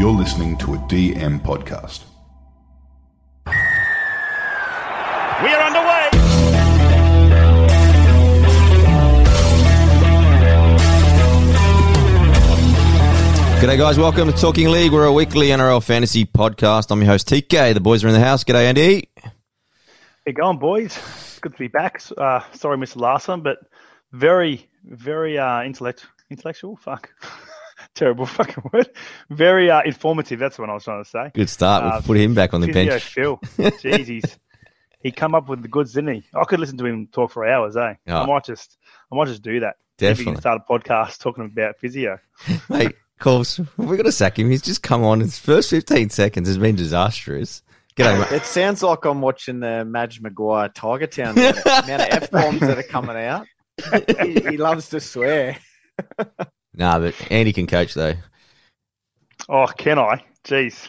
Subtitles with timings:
[0.00, 2.04] You're listening to a DM podcast.
[3.44, 3.52] We
[5.52, 6.08] are underway.
[13.60, 13.98] G'day, guys.
[13.98, 14.90] Welcome to Talking League.
[14.90, 16.90] We're a weekly NRL fantasy podcast.
[16.90, 17.74] I'm your host, TK.
[17.74, 18.42] The boys are in the house.
[18.42, 19.10] G'day, Andy.
[20.24, 20.98] Hey, going, boys.
[21.42, 22.00] Good to be back.
[22.16, 23.58] Uh, sorry, I missed the last one, but
[24.12, 26.76] very, very uh, intellect, intellectual.
[26.76, 27.10] Fuck.
[27.94, 28.90] Terrible fucking word.
[29.30, 30.38] Very uh, informative.
[30.38, 31.30] That's what I was trying to say.
[31.34, 31.84] Good start.
[31.84, 33.02] We'll Uh, put him back on the Physio bench.
[33.04, 33.36] Phil.
[33.58, 34.38] Jeez, he's,
[35.02, 36.24] he come up with the goods, didn't he?
[36.34, 37.94] I could listen to him talk for hours, eh?
[38.08, 38.16] Oh.
[38.22, 38.78] I might just,
[39.12, 39.76] I might just do that.
[40.00, 40.32] Maybe we Definitely.
[40.34, 42.18] can start a podcast talking about physio.
[42.70, 44.48] Mate, course, we've got to sack him.
[44.50, 45.20] He's just come on.
[45.20, 47.62] His first 15 seconds has been disastrous.
[47.96, 48.32] G'day, mate.
[48.32, 51.34] It sounds like I'm watching the Madge Maguire Tiger Town.
[51.34, 51.50] The
[51.84, 53.46] amount of f bombs that are coming out.
[54.22, 55.58] He, he loves to swear.
[56.80, 58.14] Nah, but Andy can coach, though.
[59.50, 60.24] Oh, can I?
[60.44, 60.88] Jeez.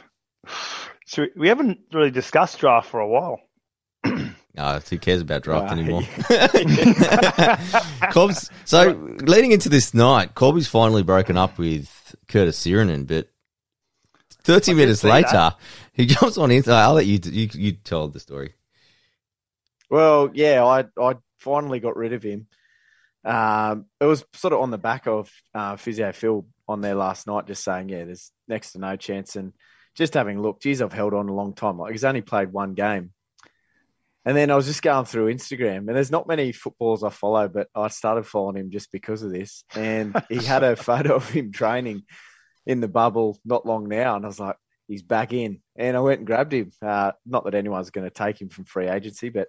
[1.06, 3.40] So we haven't really discussed draft for a while.
[4.54, 6.02] No, who cares about draft Uh, anymore?
[8.12, 13.30] Corbs, so leading into this night, Corby's finally broken up with Curtis Sironen, but
[14.44, 15.56] 30 minutes later, that.
[15.94, 16.74] he jumps on Insta.
[16.74, 18.54] I'll let you, you, you tell the story.
[19.90, 22.48] Well, yeah, I I finally got rid of him.
[23.24, 27.28] Um, it was sort of on the back of uh, Physio Phil on there last
[27.28, 29.36] night, just saying, yeah, there's next to no chance.
[29.36, 29.54] And
[29.96, 31.78] just having looked, geez, I've held on a long time.
[31.78, 33.12] Like he's only played one game.
[34.24, 37.48] And then I was just going through Instagram, and there's not many footballers I follow,
[37.48, 39.64] but I started following him just because of this.
[39.74, 42.04] And he had a photo of him training
[42.68, 45.62] in the bubble not long now, and I was like, he's back in.
[45.76, 46.72] And I went and grabbed him.
[46.86, 49.48] Uh, not that anyone's going to take him from free agency, but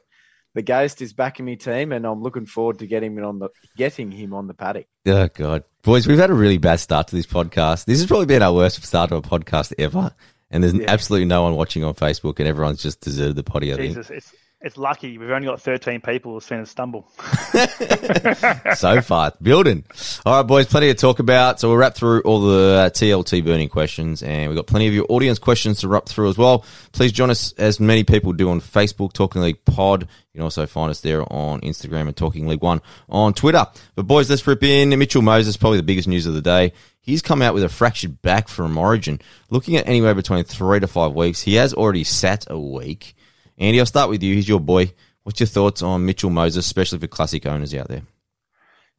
[0.54, 3.38] the Ghost is back in my team, and I'm looking forward to getting him on
[3.38, 4.86] the getting him on the paddock.
[5.06, 7.86] Oh God, boys, we've had a really bad start to this podcast.
[7.86, 10.14] This has probably been our worst start to a podcast ever,
[10.50, 13.72] and there's absolutely no one watching on Facebook, and everyone's just deserted the potty.
[13.72, 14.32] I think it's
[14.62, 17.08] it's lucky we've only got 13 people who've seen us stumble.
[18.76, 19.84] so far, building.
[20.24, 21.60] All right, boys, plenty to talk about.
[21.60, 24.94] So we'll wrap through all the uh, TLT burning questions, and we've got plenty of
[24.94, 26.64] your audience questions to wrap through as well.
[26.92, 30.02] Please join us, as many people do on Facebook, Talking League Pod.
[30.02, 33.66] You can also find us there on Instagram and Talking League One on Twitter.
[33.96, 34.96] But boys, let's rip in.
[34.98, 36.72] Mitchell Moses, probably the biggest news of the day.
[37.00, 39.20] He's come out with a fractured back from Origin.
[39.50, 41.42] Looking at anywhere between three to five weeks.
[41.42, 43.16] He has already sat a week.
[43.58, 44.34] Andy, I'll start with you.
[44.34, 44.92] He's your boy.
[45.22, 48.02] What's your thoughts on Mitchell Moses, especially for classic owners out there?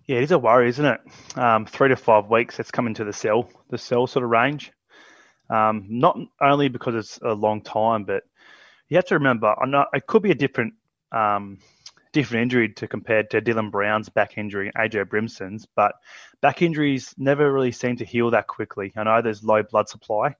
[0.05, 1.01] Yeah, it is a worry, isn't it?
[1.37, 4.71] Um, three to five weeks, it's coming to the sell, the sell sort of range.
[5.49, 8.23] Um, not only because it's a long time, but
[8.89, 10.73] you have to remember, I know it could be a different,
[11.11, 11.59] um,
[12.11, 15.93] different injury to compared to Dylan Brown's back injury and AJ Brimson's, but
[16.41, 18.93] back injuries never really seem to heal that quickly.
[18.95, 20.35] I know there's low blood supply.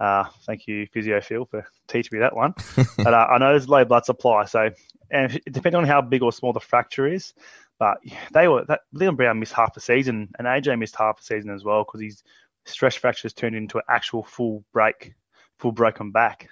[0.00, 2.54] Uh, thank you, Physio Phil, for teaching me that one.
[2.96, 4.70] but uh, I know there's low blood supply, so
[5.10, 7.34] and it- depending on how big or small the fracture is,
[7.78, 7.98] but
[8.32, 11.50] they were that Liam Brown missed half a season, and AJ missed half a season
[11.50, 12.22] as well because his
[12.64, 15.12] stress fractures turned into an actual full break,
[15.58, 16.48] full broken back,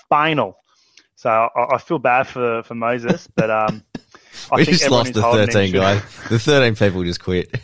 [0.00, 0.56] spinal.
[1.16, 3.82] So I, I feel bad for for Moses, but um,
[4.50, 5.94] I we think just lost the 13 should- guy.
[6.30, 7.54] The 13 people just quit.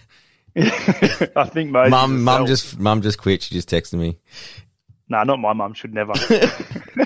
[0.56, 1.90] I think Moses.
[1.90, 3.40] Mum, mum just, mum just quit.
[3.42, 4.18] She just texted me.
[5.12, 5.74] Nah, not my mum.
[5.74, 6.14] Should never.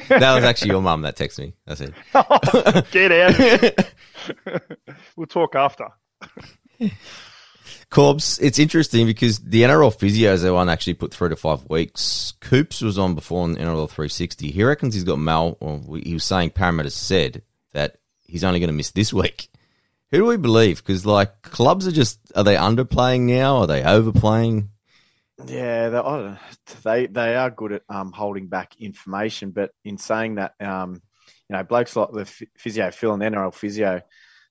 [0.09, 1.55] That was actually your mum that texted me.
[1.65, 1.93] That's it.
[2.91, 4.63] Get out.
[5.17, 5.89] we'll talk after.
[7.91, 12.35] Corbs, it's interesting because the NRL physios, they one actually put three to five weeks.
[12.41, 14.51] Coops was on before on NRL 360.
[14.51, 18.69] He reckons he's got mal, or he was saying Parramatta said that he's only going
[18.69, 19.49] to miss this week.
[20.11, 20.79] Who do we believe?
[20.79, 23.59] Because, like, clubs are just, are they underplaying now?
[23.59, 24.71] Are they overplaying?
[25.45, 26.37] Yeah, they,
[26.83, 31.03] they they are good at um, holding back information, but in saying that, um,
[31.49, 34.01] you know, blokes like the ph- physio Phil and NRL physio,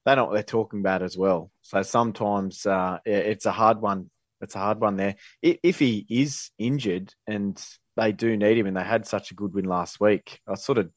[0.06, 1.50] they know what they're talking about as well.
[1.64, 4.12] So sometimes uh, it's a hard one.
[4.42, 5.16] It's a hard one there.
[5.42, 7.60] If he is injured and
[7.98, 10.78] they do need him, and they had such a good win last week, I sort
[10.78, 10.92] of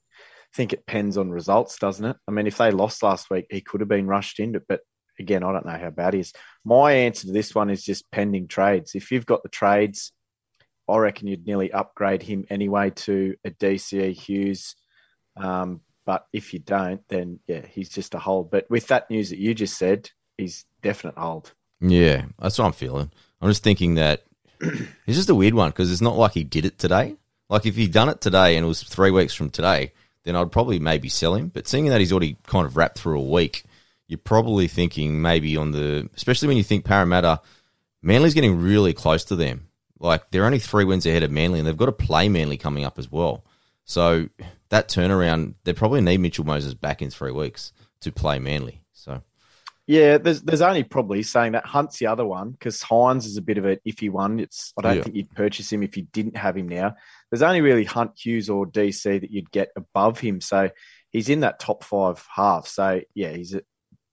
[0.54, 2.16] think it depends on results, doesn't it?
[2.26, 4.80] I mean, if they lost last week, he could have been rushed into, but
[5.18, 6.32] again, I don't know how bad he is.
[6.64, 8.94] My answer to this one is just pending trades.
[8.94, 10.12] If you've got the trades,
[10.88, 14.74] I reckon you'd nearly upgrade him anyway to a DCE Hughes.
[15.36, 18.50] Um, but if you don't, then yeah, he's just a hold.
[18.50, 21.52] But with that news that you just said, he's definite hold.
[21.80, 23.10] Yeah, that's what I'm feeling.
[23.40, 24.24] I'm just thinking that
[24.60, 27.16] it's just a weird one because it's not like he did it today.
[27.48, 29.92] Like if he'd done it today and it was three weeks from today,
[30.24, 31.48] then I'd probably maybe sell him.
[31.48, 33.64] But seeing that he's already kind of wrapped through a week,
[34.08, 37.40] you're probably thinking maybe on the, especially when you think Parramatta,
[38.02, 39.68] Manly's getting really close to them.
[40.00, 42.84] like they're only three wins ahead of Manly, and they've got to play Manly coming
[42.84, 43.44] up as well.
[43.84, 44.28] So
[44.68, 47.72] that turnaround, they probably need Mitchell Moses back in three weeks
[48.02, 48.82] to play Manly.
[48.92, 49.22] So
[49.86, 53.42] Yeah, there's there's only probably saying that Hunt's the other one because Hynes is a
[53.42, 54.38] bit of an iffy one.
[54.38, 55.02] It's I don't Yeah.
[55.02, 56.94] think you'd purchase him if you didn't have him now.
[57.30, 60.40] There's only really Hunt, Hughes, or DC that you'd get above him.
[60.40, 60.70] So
[61.10, 62.68] he's in that top five half.
[62.68, 63.62] So yeah, he's a,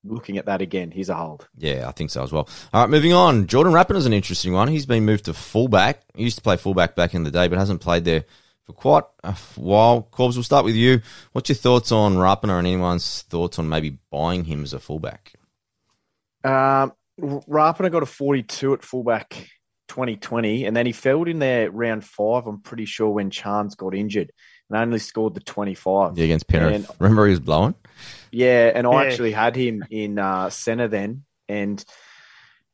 [0.05, 0.91] looking at that again.
[0.91, 1.47] He's a hold.
[1.57, 2.47] yeah, I think so as well.
[2.73, 3.47] All right, moving on.
[3.47, 4.67] Jordan Rapana is an interesting one.
[4.67, 6.01] He's been moved to fullback.
[6.15, 8.25] He used to play fullback back in the day, but hasn't played there
[8.65, 10.01] for quite a while.
[10.11, 11.01] Corbs, we'll start with you.
[11.31, 15.33] What's your thoughts on Rapana and anyone's thoughts on maybe buying him as a fullback?
[16.43, 19.31] Um, Rapana got a 42 at fullback
[19.87, 22.47] 2020, and then he fell in there round five.
[22.47, 24.31] I'm pretty sure when Chance got injured,
[24.69, 26.17] and only scored the 25.
[26.17, 26.73] Yeah, against Penrith.
[26.75, 27.75] And- Remember he was blowing?
[28.31, 29.09] Yeah, and I Yeah.
[29.09, 31.83] actually had him in uh, centre then, and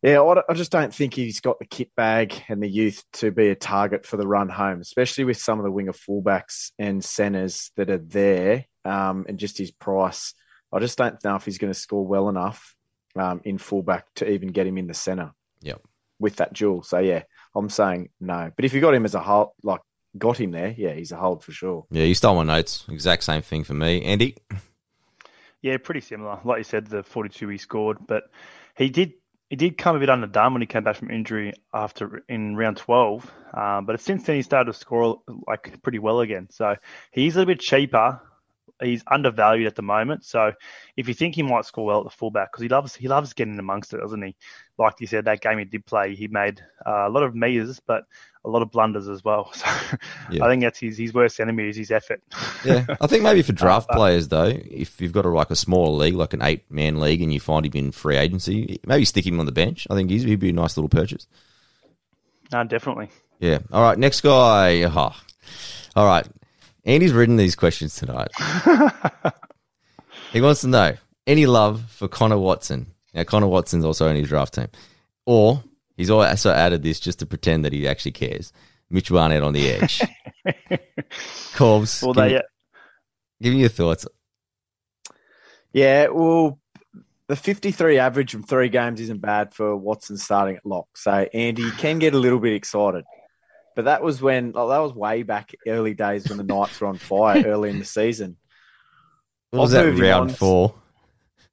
[0.01, 3.29] yeah, I, I just don't think he's got the kit bag and the youth to
[3.31, 7.03] be a target for the run home, especially with some of the winger fullbacks and
[7.03, 10.33] centres that are there, um, and just his price.
[10.73, 12.75] I just don't know if he's going to score well enough
[13.15, 15.33] um, in fullback to even get him in the centre.
[15.61, 15.81] Yep.
[16.17, 17.23] With that duel, so yeah,
[17.55, 18.51] I'm saying no.
[18.55, 19.81] But if you got him as a hold, like
[20.17, 21.85] got him there, yeah, he's a hold for sure.
[21.91, 22.85] Yeah, you stole my notes.
[22.89, 24.03] Exact same thing for me.
[24.03, 24.35] Andy?
[25.61, 26.39] Yeah, pretty similar.
[26.43, 28.23] Like you said, the 42 he scored, but
[28.75, 29.13] he did
[29.49, 32.77] he did come a bit underdone when he came back from injury after in round
[32.77, 33.29] 12.
[33.53, 36.47] Um, but since then he started to score like pretty well again.
[36.49, 36.77] So
[37.11, 38.21] he's a little bit cheaper.
[38.81, 40.25] He's undervalued at the moment.
[40.25, 40.53] So
[40.97, 43.33] if you think he might score well at the fullback, because he loves he loves
[43.33, 44.35] getting amongst it, doesn't he?
[44.77, 47.79] Like you said, that game he did play, he made uh, a lot of meters,
[47.85, 48.05] but
[48.43, 49.51] a lot of blunders as well.
[49.55, 49.65] So
[50.31, 50.43] Yeah.
[50.45, 52.21] I think that's his his worst enemy is his effort.
[52.65, 55.55] Yeah, I think maybe for draft Uh, players though, if you've got a like a
[55.55, 59.05] smaller league, like an eight man league, and you find him in free agency, maybe
[59.05, 59.87] stick him on the bench.
[59.89, 61.27] I think he's, he'd be a nice little purchase.
[62.51, 63.09] no, definitely.
[63.39, 63.59] Yeah.
[63.71, 64.83] All right, next guy.
[64.83, 65.15] Oh.
[65.95, 66.25] All right,
[66.85, 68.29] Andy's written these questions tonight.
[70.31, 70.95] he wants to know
[71.27, 72.87] any love for Connor Watson.
[73.13, 74.67] Now Connor Watson's also in his draft team,
[75.25, 75.63] or
[75.95, 78.51] he's also added this just to pretend that he actually cares.
[78.89, 80.01] Mitch Barnett on the edge.
[81.55, 82.41] Corbs, Well, give, they me, uh,
[83.41, 84.05] give me your thoughts.
[85.71, 86.59] Yeah, well,
[87.27, 90.87] the 53 average from three games isn't bad for Watson starting at lock.
[90.97, 93.05] So Andy you can get a little bit excited.
[93.75, 96.87] But that was when like, that was way back early days when the Knights were
[96.87, 98.37] on fire early in the season.
[99.51, 100.75] What was I'll that round four?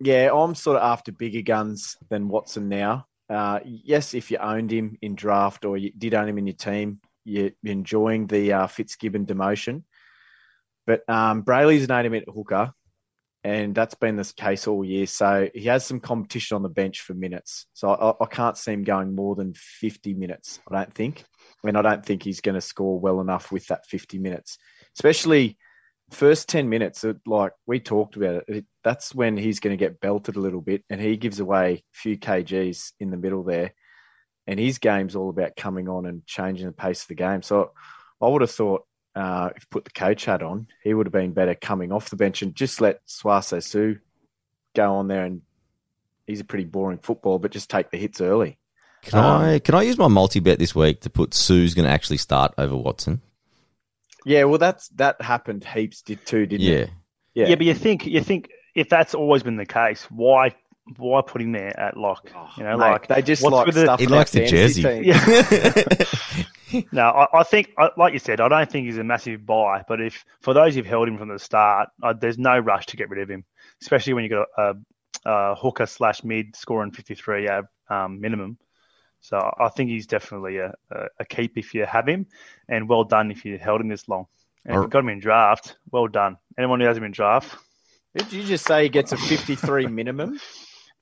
[0.01, 3.07] Yeah, I'm sort of after bigger guns than Watson now.
[3.29, 6.57] Uh, yes, if you owned him in draft or you did own him in your
[6.57, 9.83] team, you're enjoying the uh, Fitzgibbon demotion.
[10.87, 12.73] But um, Brailey's an him at hooker,
[13.45, 15.07] and that's been the case all year.
[15.07, 17.67] So he has some competition on the bench for minutes.
[17.75, 21.25] So I, I can't see him going more than 50 minutes, I don't think.
[21.65, 24.59] And I don't think he's going to score well enough with that 50 minutes,
[24.97, 25.59] especially
[26.11, 27.05] first 10 minutes.
[27.27, 30.85] Like we talked about it, that's when he's going to get belted a little bit,
[30.91, 33.73] and he gives away a few kgs in the middle there.
[34.47, 37.43] And his game's all about coming on and changing the pace of the game.
[37.43, 37.73] So
[38.21, 41.33] I would have thought uh, if put the coach hat on, he would have been
[41.33, 43.99] better coming off the bench and just let Sauaso Sue
[44.75, 45.25] go on there.
[45.25, 45.43] And
[46.27, 48.59] he's a pretty boring football, but just take the hits early.
[49.03, 51.85] Can Um, I can I use my multi bet this week to put Sue's going
[51.87, 53.21] to actually start over Watson?
[54.25, 56.91] Yeah, well, that's that happened heaps did too, didn't Yeah, it?
[57.35, 57.49] Yeah.
[57.49, 60.55] Yeah, but you think you think if that's always been the case, why
[60.97, 62.31] why put him there at lock?
[62.57, 64.01] You know, Oh, Mate, like they just like with the- stuff.
[64.01, 64.83] He likes the jersey.
[66.93, 69.85] no, I, I think I- like you said, I don't think he's a massive buy.
[69.87, 72.97] But if for those who've held him from the start, uh, there's no rush to
[72.97, 73.45] get rid of him,
[73.83, 74.77] especially when you have got
[75.27, 78.59] a, a hooker slash mid scoring 53 uh, um, minimum.
[79.29, 82.27] So I think he's definitely a, a, a keep if you have him,
[82.67, 84.25] and well done if you held him this long.
[84.65, 86.39] And if Or- you got him in draft, well done.
[86.59, 87.55] Anyone who has him in draft,
[88.17, 90.41] Did you just say he gets a 53 minimum?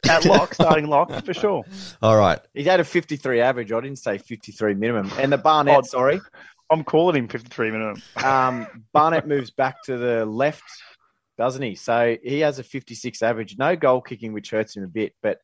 [0.08, 1.64] at lock, starting lock for sure.
[2.02, 2.38] All right.
[2.52, 3.72] he's had a 53 average.
[3.72, 5.10] I didn't say 53 minimum.
[5.18, 5.82] And the Barnett, Oh.
[5.82, 6.20] sorry,
[6.68, 8.02] I'm calling him 53 minimum.
[8.22, 10.64] um, Barnett moves back to the left,
[11.38, 11.76] doesn't he?
[11.76, 13.56] So he has a 56 average.
[13.56, 15.38] No goal kicking, which hurts him a bit, but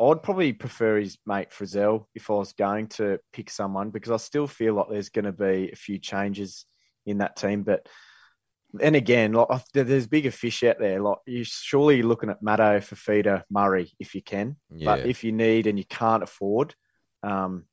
[0.00, 4.16] I'd probably prefer his mate Frizell if I was going to pick someone because I
[4.16, 6.64] still feel like there's going to be a few changes
[7.04, 7.62] in that team.
[7.62, 7.88] But
[8.80, 11.00] and again, like, there's bigger fish out there.
[11.00, 14.56] Like you're surely looking at Matto, Fifita, Murray if you can.
[14.70, 14.96] Yeah.
[14.96, 16.74] But if you need and you can't afford,
[17.22, 17.66] um,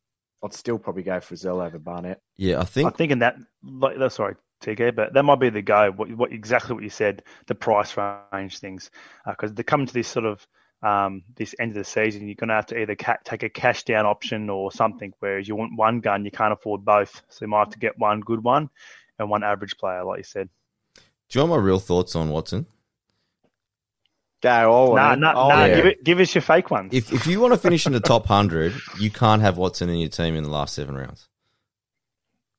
[0.43, 2.19] I'd still probably go Frizell over Barnett.
[2.37, 2.87] yeah, I think.
[2.87, 5.91] I think think in that, like, sorry, TK, but that might be the go.
[5.91, 7.95] What, what exactly what you said, the price
[8.33, 8.91] range things,
[9.25, 10.45] because they come to this sort of
[10.81, 13.49] um, this end of the season, you're going to have to either ca- take a
[13.49, 15.13] cash down option or something.
[15.19, 17.97] Whereas you want one gun, you can't afford both, so you might have to get
[17.99, 18.69] one good one
[19.17, 20.49] and one average player, like you said.
[20.95, 22.65] Do you want my real thoughts on Watson?
[24.41, 24.49] Go
[24.91, 24.95] on.
[24.95, 25.65] Nah, nah, Oh, nah.
[25.65, 25.75] yeah.
[25.75, 26.93] Give it, give us your fake ones.
[26.93, 29.97] If if you want to finish in the top hundred, you can't have Watson in
[29.97, 31.27] your team in the last seven rounds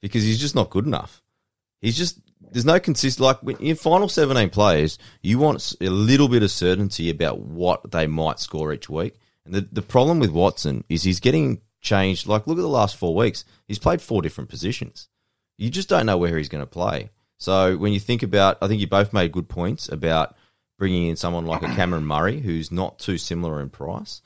[0.03, 1.23] because he's just not good enough.
[1.81, 6.43] He's just there's no consist like in final seventeen players, you want a little bit
[6.43, 9.15] of certainty about what they might score each week.
[9.45, 12.27] And the the problem with Watson is he's getting changed.
[12.27, 15.09] Like look at the last four weeks, he's played four different positions.
[15.59, 17.11] You just don't know where he's going to play.
[17.37, 20.37] So when you think about, I think you both made good points about
[20.79, 24.23] bringing in someone like a Cameron Murray, who's not too similar in price.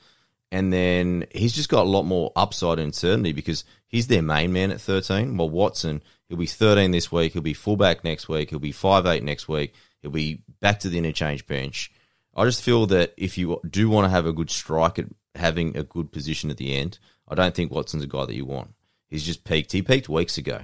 [0.51, 4.53] And then he's just got a lot more upside and certainty because he's their main
[4.53, 5.35] man at 13.
[5.35, 7.33] while Watson, he'll be 13 this week.
[7.33, 8.49] He'll be fullback next week.
[8.49, 9.73] He'll be 5'8 next week.
[10.01, 11.91] He'll be back to the interchange bench.
[12.35, 15.05] I just feel that if you do want to have a good strike at
[15.35, 18.45] having a good position at the end, I don't think Watson's a guy that you
[18.45, 18.73] want.
[19.09, 19.71] He's just peaked.
[19.71, 20.61] He peaked weeks ago.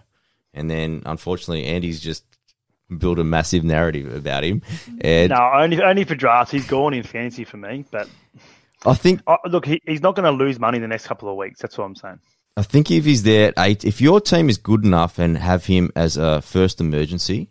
[0.54, 2.26] And then, unfortunately, Andy's just
[2.98, 4.62] built a massive narrative about him.
[5.02, 6.52] And no, only only for drafts.
[6.52, 8.10] He's gone in fantasy for me, but
[8.86, 11.38] I think uh, look, he, he's not going to lose money the next couple of
[11.38, 11.62] weeks.
[11.62, 12.20] That's what I'm saying.
[12.62, 15.66] I think if he's there at eight, if your team is good enough and have
[15.66, 17.50] him as a first emergency,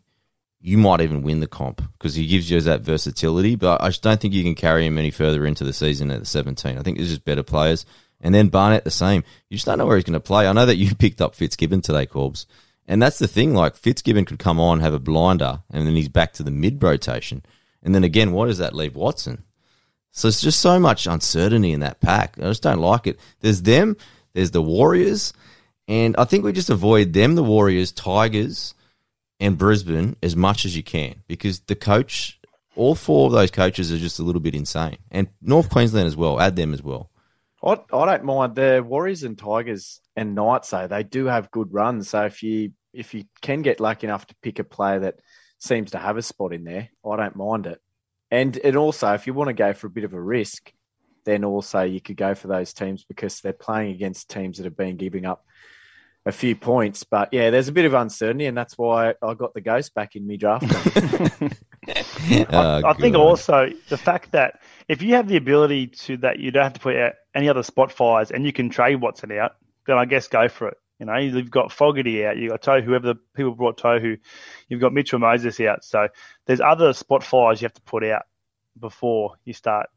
[0.60, 3.56] you might even win the comp because he gives you that versatility.
[3.56, 6.20] But I just don't think you can carry him any further into the season at
[6.20, 6.78] the 17.
[6.78, 7.86] I think there's just better players.
[8.20, 9.24] And then Barnett the same.
[9.48, 10.46] You just don't know where he's going to play.
[10.46, 12.46] I know that you picked up Fitzgibbon today, Corbs.
[12.86, 13.52] And that's the thing.
[13.52, 16.80] Like Fitzgibbon could come on, have a blinder, and then he's back to the mid
[16.80, 17.42] rotation.
[17.82, 19.42] And then again, what does that leave Watson?
[20.12, 22.38] So it's just so much uncertainty in that pack.
[22.38, 23.18] I just don't like it.
[23.40, 23.96] There's them,
[24.32, 25.32] there's the Warriors,
[25.88, 28.74] and I think we just avoid them, the Warriors, Tigers,
[29.40, 32.38] and Brisbane as much as you can because the coach,
[32.76, 34.98] all four of those coaches are just a little bit insane.
[35.10, 37.10] And North Queensland as well, add them as well.
[37.62, 40.86] I, I don't mind the Warriors and Tigers and Knights though.
[40.86, 42.10] They do have good runs.
[42.10, 45.20] So if you if you can get lucky enough to pick a player that
[45.58, 47.80] seems to have a spot in there, I don't mind it.
[48.30, 50.72] And and also if you want to go for a bit of a risk,
[51.24, 54.76] then also you could go for those teams because they're playing against teams that have
[54.76, 55.44] been giving up
[56.26, 57.04] a few points.
[57.04, 60.16] But yeah, there's a bit of uncertainty, and that's why I got the ghost back
[60.16, 60.64] in me draft.
[61.88, 66.18] I, Oh, I think oh, also the fact that if you have the ability to
[66.18, 68.96] that you don't have to put out any other spot fires and you can trade
[68.96, 69.52] Watson out,
[69.86, 70.76] then I guess go for it.
[70.98, 74.18] You know, you've got Fogarty out, you've got Tohu, whoever the people brought Tohu,
[74.68, 75.82] you've got Mitchell Moses out.
[75.82, 76.08] So
[76.46, 78.24] there's other spot fires you have to put out
[78.78, 79.88] before you start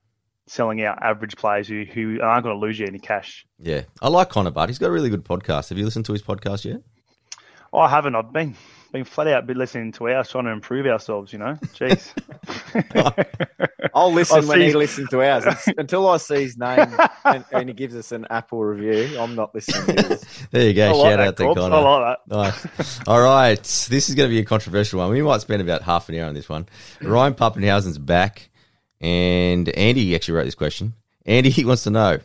[0.47, 3.45] selling out average players who, who aren't going to lose you any cash.
[3.59, 3.83] Yeah.
[4.01, 4.69] I like Connor Butt.
[4.69, 5.69] He's got a really good podcast.
[5.69, 6.81] Have you listened to his podcast yet?
[7.71, 8.15] Oh, I haven't.
[8.15, 8.55] I've been
[8.91, 11.33] been flat out been listening to ours, trying to improve ourselves.
[11.33, 12.13] You know, jeez.
[13.95, 15.43] I'll listen I'll when see- he listens to ours.
[15.45, 16.87] It's- until I see his name
[17.25, 20.23] and, and he gives us an Apple review, I'm not listening to his.
[20.51, 20.85] There you go.
[20.85, 21.59] I like Shout that, out to Corbs.
[21.61, 21.75] Connor.
[21.75, 22.35] I like that.
[22.77, 22.99] Nice.
[23.07, 23.57] All right.
[23.89, 25.09] This is going to be a controversial one.
[25.09, 26.67] We might spend about half an hour on this one.
[27.01, 28.49] Ryan Papenhuyzen's back,
[29.03, 30.93] and Andy actually wrote this question.
[31.25, 32.19] Andy he wants to know.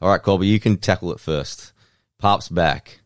[0.00, 1.72] All right, Colby, you can tackle it first.
[2.20, 3.00] Pap's back.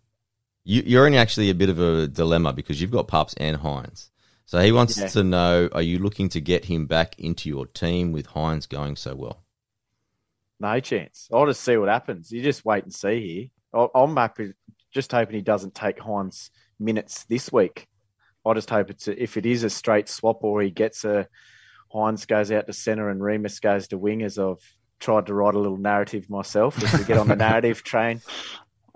[0.64, 4.10] You, you're in actually a bit of a dilemma because you've got Paps and Hynes.
[4.44, 5.08] So he wants Yeah.
[5.08, 8.96] to know: Are you looking to get him back into your team with Hynes going
[8.96, 9.42] so well?
[10.60, 11.28] No chance.
[11.32, 12.30] I'll just see what happens.
[12.32, 13.88] You just wait and see here.
[13.94, 14.52] I'm happy,
[14.92, 16.50] just hoping he doesn't take Hynes
[16.80, 17.86] minutes this week.
[18.44, 21.28] I just hope it's a, if it is a straight swap or he gets a
[21.92, 24.62] Hynes goes out to centre and Reimis goes to wing, as I've
[25.00, 28.20] tried to write a little narrative myself just to get on the narrative train.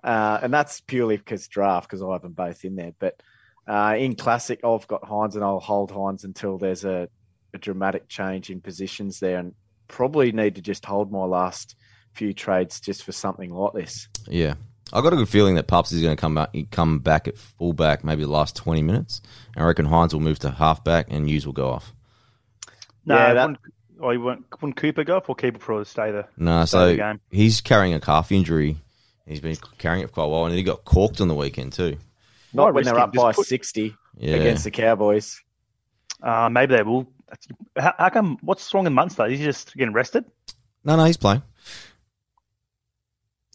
[0.02, 2.92] Uh, and that's purely because draft, because I have them both in there.
[2.98, 3.22] But
[3.66, 7.08] uh, in classic, I've got Hynes and I'll hold Hynes until there's a,
[7.54, 9.38] a dramatic change in positions there.
[9.38, 9.54] And
[9.88, 11.76] probably need to just hold my last
[12.12, 14.08] few trades just for something like this.
[14.26, 14.54] Yeah.
[14.92, 17.38] I got a good feeling that Pups is going to come back, come back at
[17.38, 19.22] fullback maybe the last 20 minutes.
[19.54, 21.94] And I reckon Hynes will move to halfback and Hughes will go off.
[23.04, 23.58] No, Yeah, that- wouldn't,
[24.00, 26.28] or you wouldn't, wouldn't Cooper go off or Keeper Pro stay there?
[26.36, 27.20] No, Start the so game.
[27.30, 28.76] he's carrying a calf injury.
[29.26, 31.34] He's been carrying it for quite a while, and then he got corked on the
[31.34, 31.96] weekend too.
[32.52, 35.40] Not Might when they're up by put- 60 Yeah, against the Cowboys.
[36.22, 37.06] Uh, maybe they will.
[37.78, 38.38] How, how come?
[38.42, 39.26] What's wrong with Munster?
[39.26, 40.24] Is he just getting rested?
[40.84, 41.42] no, no, he's playing.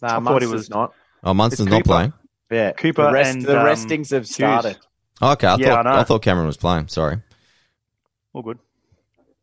[0.02, 0.92] No, I thought he was- not.
[1.22, 2.12] Oh, Munster's not playing.
[2.50, 4.78] Yeah, Cooper the, rest, and, the um, restings have started.
[5.20, 5.98] Oh, okay, I Yeah, thought I know.
[6.00, 6.88] I, thought Cameron was playing.
[6.88, 7.18] Sorry.
[8.32, 8.58] All good.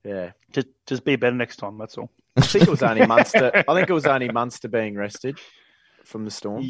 [0.06, 1.78] Yeah, Just just be better next time.
[1.78, 2.12] That's all.
[2.38, 3.52] I think it was only Munster.
[3.68, 5.40] I think it was only Munster being rested
[6.04, 6.64] from the Storm.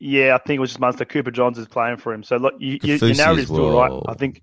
[0.00, 1.04] Yeah, I think it was just Munster.
[1.04, 2.22] Cooper Johns is playing for him.
[2.22, 4.02] So look, you, you, your Kaufusi narrative's as still right.
[4.06, 4.42] I think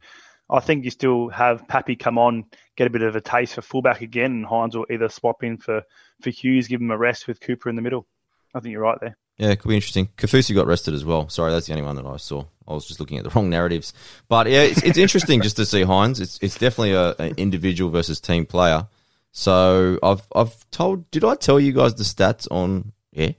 [0.49, 3.61] I think you still have Pappy come on, get a bit of a taste for
[3.61, 5.81] fullback again, and Hynes will either swap in for,
[6.21, 8.05] for Hughes, give him a rest with Cooper in the middle.
[8.53, 9.17] I think you're right there.
[9.37, 10.07] Yeah, it could be interesting.
[10.17, 11.27] Kaufusi got rested as well.
[11.29, 12.45] Sorry, that's the only one that I saw.
[12.67, 13.93] I was just looking at the wrong narratives.
[14.29, 16.21] But yeah, it's, it's interesting just to see Hynes.
[16.21, 18.87] It's it's definitely a, an individual versus team player.
[19.31, 21.11] So I've I've told.
[21.11, 22.93] Did I tell you guys the stats on?
[23.11, 23.31] Yeah.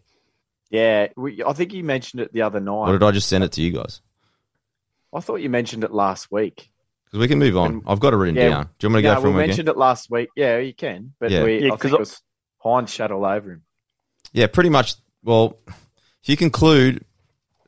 [0.69, 2.89] Yeah, we, I think you mentioned it the other night.
[2.89, 4.01] Or did I just send it to you guys?
[5.15, 6.71] I thought you mentioned it last week.
[7.05, 7.83] Because we can move on.
[7.87, 8.69] I've got it written Yeah, down.
[8.79, 9.47] Do you want me to No, go we from again?
[9.49, 10.29] mentioned it last week.
[10.37, 11.15] Yeah, you can.
[11.21, 11.45] But Yeah.
[11.45, 12.21] we, Yeah, I 'cause think it was
[12.63, 13.63] Hynes shut all over him.
[14.33, 14.97] Yeah, pretty much.
[15.23, 15.57] Well,
[16.27, 17.05] if you conclude,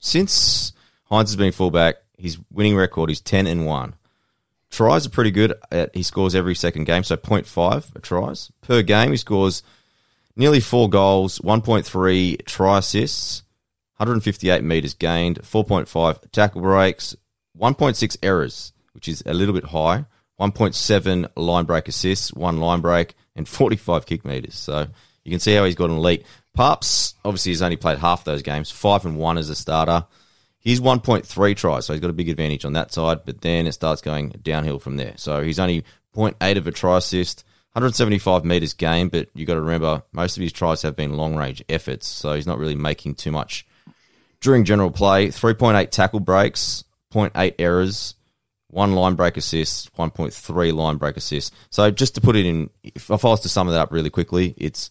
[0.00, 0.72] since
[1.08, 3.94] Hynes has been fullback, his winning record is 10 and 1.
[4.72, 5.54] Tries are pretty good.
[5.70, 8.50] At, he scores every second game, so 0.5 tries.
[8.62, 9.62] Per game, he scores
[10.34, 13.44] nearly four goals, 1.3 try assists,
[13.98, 17.14] 158 metres gained, 4.5 tackle breaks,
[17.56, 20.04] 1.6 errors, which is a little bit high,
[20.40, 24.56] 1.7 line break assists, one line break, and 45 kick metres.
[24.56, 24.88] So
[25.22, 26.26] you can see how he's got an elite.
[26.58, 30.04] Paps, obviously, he's only played half those games, 5 and 1 as a starter.
[30.58, 33.74] He's 1.3 tries, so he's got a big advantage on that side, but then it
[33.74, 35.12] starts going downhill from there.
[35.18, 35.84] So he's only
[36.16, 40.42] 0.8 of a try assist, 175 metres gained, but you've got to remember most of
[40.42, 43.64] his tries have been long range efforts, so he's not really making too much
[44.40, 45.28] during general play.
[45.28, 46.82] 3.8 tackle breaks,
[47.14, 48.16] 0.8 errors,
[48.66, 51.54] one line break assist, 1.3 line break assist.
[51.70, 54.54] So just to put it in, if I was to sum that up really quickly,
[54.56, 54.90] it's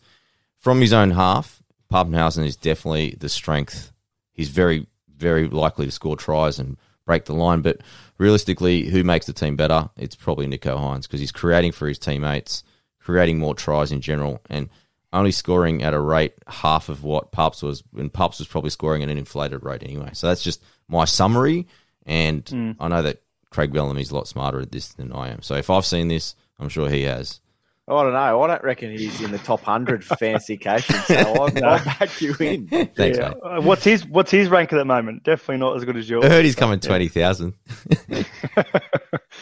[0.67, 3.93] from his own half, Papenhuyzen is definitely the strength.
[4.33, 7.61] He's very, very likely to score tries and break the line.
[7.61, 7.79] But
[8.17, 9.89] realistically, who makes the team better?
[9.95, 12.65] It's probably Nicho Hynes because he's creating for his teammates,
[12.99, 14.67] creating more tries in general, and
[15.13, 17.81] only scoring at a rate half of what Pups was.
[17.95, 20.09] And Pups was probably scoring at an inflated rate anyway.
[20.11, 21.65] So that's just my summary.
[22.05, 22.71] And hmm.
[22.77, 23.21] I know that
[23.51, 25.43] Craig Bellamy's a lot smarter at this than I am.
[25.43, 27.39] So if I've seen this, I'm sure he has.
[27.89, 28.41] I don't know.
[28.41, 32.21] I don't reckon he's in the top 100 for fancy occasions, so I'll, I'll back
[32.21, 32.67] you in.
[32.67, 33.29] Thanks, Yeah.
[33.29, 33.37] mate.
[33.43, 35.23] Uh, what's his What's his rank at the moment?
[35.23, 36.25] Definitely not as good as yours.
[36.25, 37.53] I heard he's coming twenty thousand.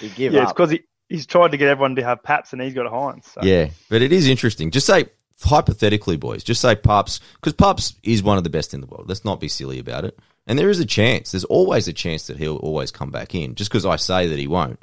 [0.01, 2.61] You give yeah, it's because he, he's tried to get everyone to have Paps and
[2.61, 3.23] he's got Hynes.
[3.25, 3.41] So.
[3.43, 4.71] Yeah, but it is interesting.
[4.71, 5.05] Just say
[5.41, 6.43] hypothetically, boys.
[6.43, 9.05] Just say Pups because Pups is one of the best in the world.
[9.07, 10.19] Let's not be silly about it.
[10.47, 11.31] And there is a chance.
[11.31, 13.55] There's always a chance that he'll always come back in.
[13.55, 14.79] Just because I say that he won't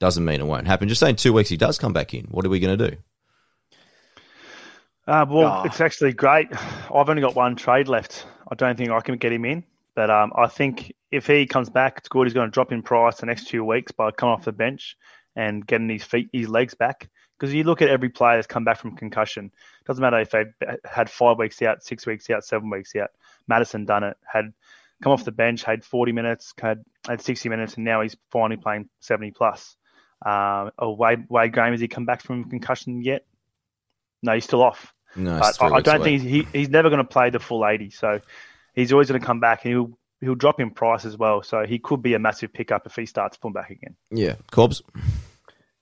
[0.00, 0.88] doesn't mean it won't happen.
[0.88, 2.24] Just say in two weeks he does come back in.
[2.26, 2.96] What are we going to do?
[5.06, 5.62] Uh, well, Ah.
[5.64, 6.48] it's actually great.
[6.94, 8.26] I've only got one trade left.
[8.50, 11.68] I don't think I can get him in, but um, I think if he comes
[11.68, 12.26] back, it's good.
[12.26, 14.96] He's going to drop in price the next two weeks by coming off the bench
[15.36, 17.08] and getting his feet, his legs back.
[17.38, 19.50] Because you look at every player that's come back from concussion.
[19.86, 20.44] Doesn't matter if they
[20.84, 23.10] had five weeks out, six weeks out, seven weeks out.
[23.48, 24.16] Madison done it.
[24.32, 24.52] Had
[25.02, 28.56] come off the bench, had 40 minutes, had had 60 minutes, and now he's finally
[28.56, 29.76] playing 70 plus.
[30.24, 33.24] Um, oh, Wade, Wade Graham, has he come back from concussion yet?
[34.22, 34.92] No, he's still off.
[35.16, 36.18] No, But I, I don't away.
[36.18, 37.90] think he's, he, he's never going to play the full 80.
[37.90, 38.20] So
[38.74, 41.42] he's always going to come back and he'll he'll drop in price as well.
[41.42, 43.96] So he could be a massive pickup if he starts pulling back again.
[44.10, 44.82] Yeah, Cobbs.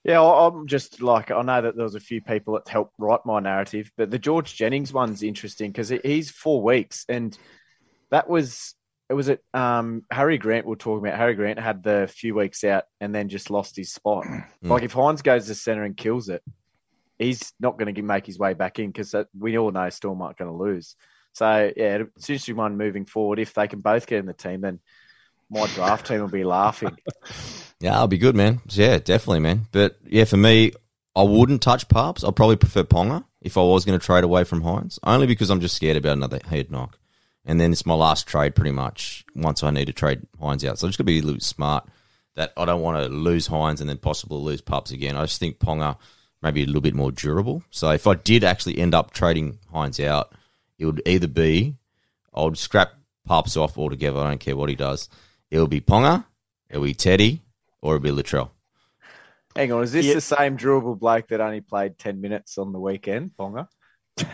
[0.05, 3.25] Yeah, I'm just like I know that there was a few people that helped write
[3.25, 7.39] my narrative, but the George Jennings one's interesting because he's four weeks, and
[8.11, 8.75] that was
[9.13, 10.65] it was at um, Harry Grant.
[10.65, 13.77] We are talking about Harry Grant had the few weeks out and then just lost
[13.77, 14.25] his spot.
[14.63, 16.43] Like if Hynes goes to center and kills it,
[17.19, 20.39] he's not going to make his way back in because we all know Storm aren't
[20.39, 20.97] going to lose.
[21.35, 23.39] So yeah, it's interesting one moving forward.
[23.39, 24.81] If they can both get in the team, then
[25.51, 26.97] my draft team will be laughing.
[27.83, 28.61] Yeah, I'll be good, man.
[28.69, 29.67] Yeah, definitely, man.
[29.73, 30.71] But yeah, for me,
[31.17, 32.23] I wouldn't touch Parps.
[32.23, 35.51] I'd probably prefer Ponga if I was going to trade away from Hynes, only because
[35.51, 36.97] I'm just scared about another head knock.
[37.45, 39.25] And then it's my last trade, pretty much.
[39.35, 41.89] Once I need to trade Hynes out, so I'm just gonna be a little smart.
[42.35, 45.17] That I don't want to lose Hynes and then possibly lose Pups again.
[45.17, 45.99] I just think Ponga
[46.41, 47.63] maybe a little bit more durable.
[47.71, 50.33] So if I did actually end up trading Hynes out,
[50.79, 51.77] it would either be
[52.35, 52.95] I would scrap
[53.27, 54.19] Pups off altogether.
[54.21, 55.09] I don't care what he does.
[55.51, 56.25] It would be Ponga,
[56.71, 57.43] it would be Teddy,
[57.83, 58.49] or it would be Latrell.
[59.55, 60.15] Hang on, is this Yeah.
[60.15, 63.69] the same durable bloke that only played ten minutes on the weekend, Ponga?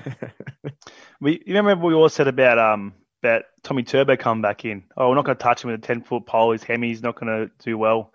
[1.21, 4.85] We you remember we all said about um about Tommy Turbo coming back in.
[4.97, 6.53] Oh, we're not going to touch him with a ten foot pole.
[6.53, 8.13] His hemi's not going to do well.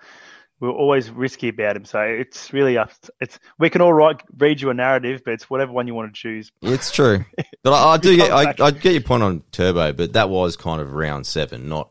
[0.59, 1.83] We're always risky about him.
[1.83, 2.91] So it's really up.
[3.19, 6.13] It's we can all write read you a narrative, but it's whatever one you want
[6.13, 6.51] to choose.
[6.61, 7.25] It's true,
[7.63, 8.53] but I, I do get I.
[8.65, 11.89] I get your point on Turbo, but that was kind of round seven, not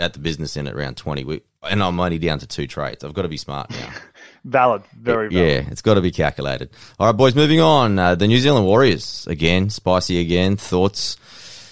[0.00, 1.24] at the business end at round twenty.
[1.24, 3.04] We, and I'm only down to two trades.
[3.04, 3.92] I've got to be smart now.
[4.44, 5.48] Valid, very valid.
[5.48, 6.70] Yeah, it's got to be calculated.
[6.98, 7.98] All right, boys, moving on.
[7.98, 10.56] Uh, the New Zealand Warriors again, spicy again.
[10.56, 11.16] Thoughts,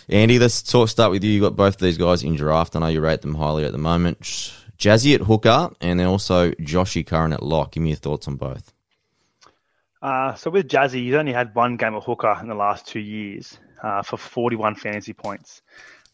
[0.08, 0.38] Andy?
[0.38, 0.88] Let's talk.
[0.88, 1.30] Start with you.
[1.30, 2.74] You got both of these guys in draft.
[2.74, 4.20] I know you rate them highly at the moment.
[4.78, 7.72] Jazzy at hooker, and then also Joshy Curran at lock.
[7.72, 8.72] Give me your thoughts on both.
[10.00, 12.98] Uh, so with Jazzy, he's only had one game of hooker in the last two
[13.00, 15.62] years uh, for 41 fantasy points.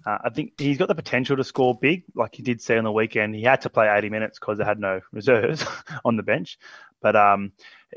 [0.08, 2.84] Uh, I think he's got the potential to score big, like he did say on
[2.84, 3.34] the weekend.
[3.34, 5.66] He had to play 80 minutes because they had no reserves
[6.04, 6.58] on the bench.
[7.02, 7.52] But um,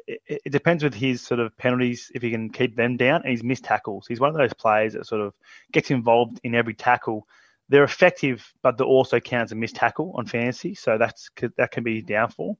[0.06, 3.22] it, it, depends with his sort of penalties if he can keep them down.
[3.22, 4.08] And he's missed tackles.
[4.08, 5.34] He's one of those players that sort of
[5.72, 7.28] gets involved in every tackle.
[7.70, 10.76] They're effective, but they also count as a missed tackle on fantasy.
[10.76, 12.60] So that's that can be downfall.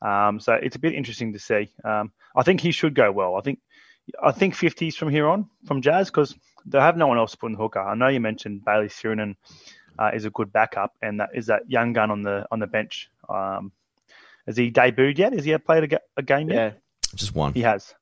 [0.00, 1.72] Um, so it's a bit interesting to see.
[1.84, 3.34] Um, I think he should go well.
[3.34, 3.58] I think
[4.22, 7.38] I think 50s from here on from Jazz because they have no one else to
[7.38, 7.80] put in the hooker.
[7.80, 9.36] I know you mentioned Bailey Sironen
[9.98, 12.66] uh, is a good backup, and that is that young gun on the on the
[12.66, 13.10] bench.
[13.28, 13.72] Um,
[14.46, 15.32] has he debuted yet?
[15.32, 16.56] Has he played a, a game yet?
[16.56, 17.52] Yeah, just one.
[17.52, 17.94] He has.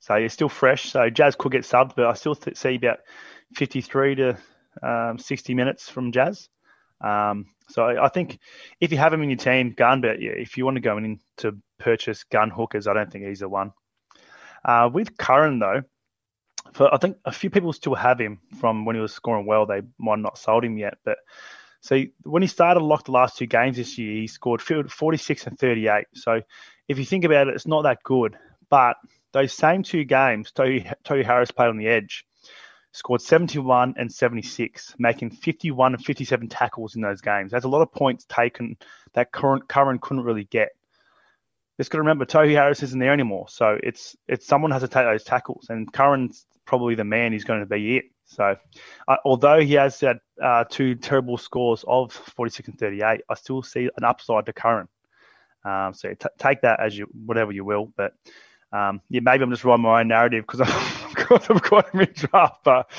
[0.00, 0.90] So he's still fresh.
[0.90, 2.98] So Jazz could get subbed, but I still th- see about
[3.54, 4.38] 53 to
[4.82, 6.48] um, 60 minutes from Jazz.
[7.00, 8.38] Um, so I think
[8.80, 10.98] if you have him in your team, gun, but yeah, if you want to go
[10.98, 13.72] in to purchase gun hookers, I don't think he's the one.
[14.64, 15.82] Uh, with Curran though,
[16.72, 19.66] for I think a few people still have him from when he was scoring well.
[19.66, 21.18] They might not sold him yet, but
[21.82, 25.58] so when he started locked the last two games this year, he scored 46 and
[25.58, 26.06] 38.
[26.14, 26.40] So
[26.86, 28.38] if you think about it, it's not that good.
[28.70, 28.96] But
[29.32, 32.24] those same two games, Tohu, Tohu Harris played on the edge,
[32.92, 37.50] scored 71 and 76, making 51 and 57 tackles in those games.
[37.50, 38.76] That's a lot of points taken
[39.14, 40.70] that current Curran couldn't really get.
[41.78, 44.88] Just got to remember, Tohu Harris isn't there anymore, so it's it's someone has to
[44.88, 48.04] take those tackles, and Curran's probably the man who's going to be it.
[48.26, 48.56] So,
[49.08, 53.62] uh, although he has had uh, two terrible scores of 46 and 38, I still
[53.62, 54.88] see an upside to Curran.
[55.64, 58.14] Um, so t- take that as you whatever you will, but
[58.72, 60.60] um, yeah, maybe I'm just writing my own narrative because
[61.30, 62.64] I've got, him in draft.
[62.64, 62.90] But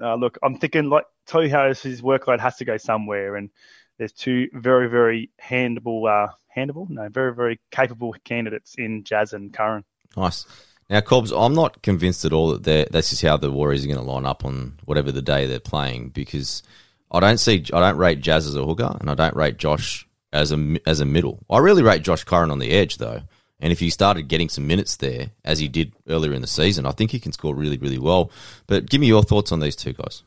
[0.00, 3.50] uh, look, I'm thinking like Tohu Harris's workload has to go somewhere, and
[3.98, 9.52] there's two very very handable, uh, handable, no, very very capable candidates in Jazz and
[9.52, 9.84] Curran.
[10.16, 10.46] Nice.
[10.90, 13.98] Now, Cobbs, I'm not convinced at all that this is how the Warriors are going
[13.98, 16.62] to line up on whatever the day they're playing because
[17.10, 20.06] I don't see, I don't rate Jazz as a hooker and I don't rate Josh
[20.32, 21.44] as a as a middle.
[21.48, 23.22] I really rate Josh Curran on the edge though,
[23.60, 26.86] and if he started getting some minutes there as he did earlier in the season,
[26.86, 28.30] I think he can score really really well.
[28.66, 30.22] But give me your thoughts on these two guys.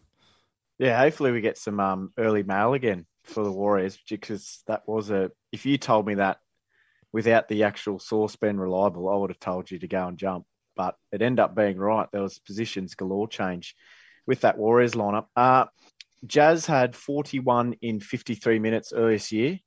[0.80, 5.10] Yeah, hopefully we get some um, early mail again for the Warriors because that was
[5.10, 5.32] a.
[5.52, 6.38] If you told me that
[7.12, 10.46] without the actual source being reliable, I would have told you to go and jump.
[10.76, 12.08] But it ended up being right.
[12.12, 13.76] There was positions galore change
[14.26, 15.26] with that Warriors lineup.
[15.36, 15.66] Uh,
[16.26, 19.60] Jazz had 41 in 53 minutes earlier this year,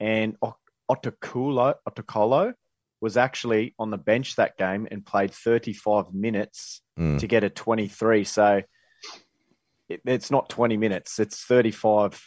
[0.00, 0.36] and
[0.90, 2.54] Otakulo, Otakolo
[3.00, 7.18] was actually on the bench that game and played 35 minutes mm.
[7.18, 8.24] to get a 23.
[8.24, 8.62] So
[9.88, 12.26] it, it's not 20 minutes, it's 35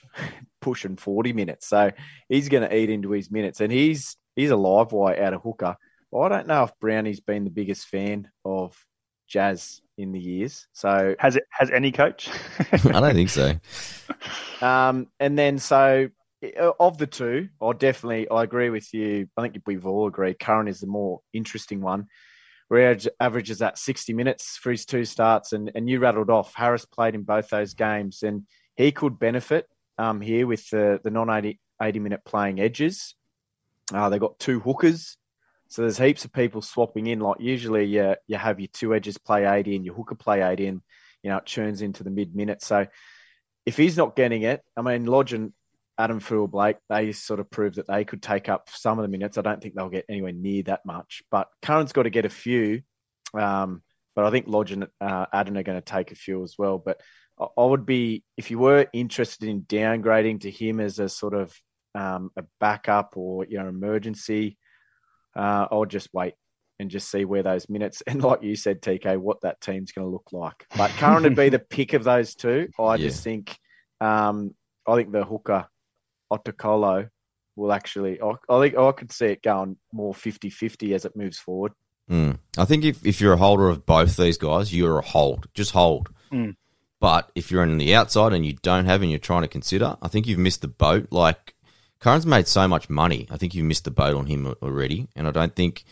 [0.61, 1.67] pushing 40 minutes.
[1.67, 1.91] So
[2.29, 5.41] he's going to eat into his minutes, and he's he's a live wire out of
[5.41, 5.75] hooker.
[6.15, 8.77] I don't know if Brownie's been the biggest fan of
[9.27, 10.67] Jazz in the years.
[10.73, 12.29] So has it has any coach?
[12.71, 13.59] I don't think so.
[14.61, 16.09] Um, and then so
[16.79, 19.27] of the two, I definitely I agree with you.
[19.37, 22.07] I think we've all agreed Curran is the more interesting one.
[22.69, 26.53] Where averages at 60 minutes for his two starts, and, and you rattled off.
[26.53, 28.43] Harris played in both those games, and
[28.75, 29.67] he could benefit
[29.97, 33.15] um, here with the, the non 80, 80 minute playing edges.
[33.93, 35.17] Uh, they got two hookers.
[35.69, 37.19] So there's heaps of people swapping in.
[37.19, 40.67] Like usually you, you have your two edges play 80 and your hooker play 80
[40.67, 40.81] and,
[41.23, 42.63] you know, it churns into the mid minute.
[42.63, 42.87] So
[43.65, 45.51] if he's not getting it, I mean, Lodge and
[45.97, 49.09] Adam Friel Blake, they sort of proved that they could take up some of the
[49.09, 49.37] minutes.
[49.37, 51.23] I don't think they'll get anywhere near that much.
[51.31, 52.81] But Curran's got to get a few.
[53.33, 53.81] Um,
[54.15, 56.77] but I think Lodge and uh, Adam are going to take a few as well.
[56.77, 57.01] But
[57.39, 61.33] I, I would be, if you were interested in downgrading to him as a sort
[61.33, 61.53] of
[61.95, 64.57] um, a backup or you know emergency,
[65.35, 66.33] uh, I'll just wait
[66.79, 70.05] and just see where those minutes and like you said, TK, what that team's going
[70.05, 70.65] to look like.
[70.75, 72.69] But Curran would be the pick of those two.
[72.79, 73.07] I yeah.
[73.07, 73.57] just think,
[73.99, 74.53] um,
[74.87, 75.67] I think the hooker
[76.31, 77.09] Otacolo
[77.55, 78.21] will actually.
[78.21, 81.73] I, I think I could see it going more 50-50 as it moves forward.
[82.09, 82.37] Mm.
[82.57, 85.47] I think if, if you're a holder of both these guys, you're a hold.
[85.53, 86.09] Just hold.
[86.31, 86.55] Mm.
[86.99, 89.97] But if you're on the outside and you don't have and you're trying to consider,
[90.01, 91.07] I think you've missed the boat.
[91.11, 91.53] Like
[91.99, 93.27] Curran's made so much money.
[93.29, 95.07] I think you've missed the boat on him already.
[95.15, 95.85] And I don't think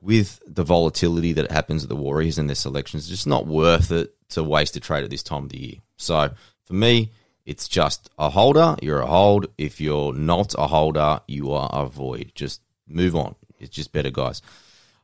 [0.00, 3.90] with the volatility that happens at the Warriors and their selections, it's just not worth
[3.90, 5.76] it to waste a trade at this time of the year.
[5.96, 6.30] So
[6.64, 7.10] for me,
[7.46, 8.76] it's just a holder.
[8.80, 9.46] You're a hold.
[9.58, 12.32] If you're not a holder, you are a void.
[12.34, 13.34] Just move on.
[13.58, 14.40] It's just better, guys.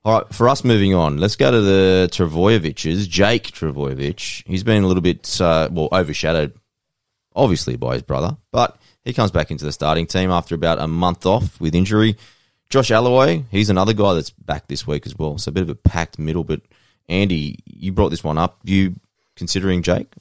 [0.03, 3.07] All right, for us moving on, let's go to the Trbojeviches.
[3.07, 4.43] Jake Trbojevic.
[4.47, 6.55] He's been a little bit, uh, well, overshadowed,
[7.37, 10.87] obviously, by his brother, but He comes back into the starting team after about a
[10.87, 12.17] month off with injury.
[12.69, 15.39] Josh Aloiai, he's another guy that's back this week as well.
[15.39, 16.45] So a bit of a packed middle.
[16.45, 16.61] But
[17.09, 18.59] Andy, you brought this one up.
[18.63, 18.95] You
[19.37, 20.13] considering Jake?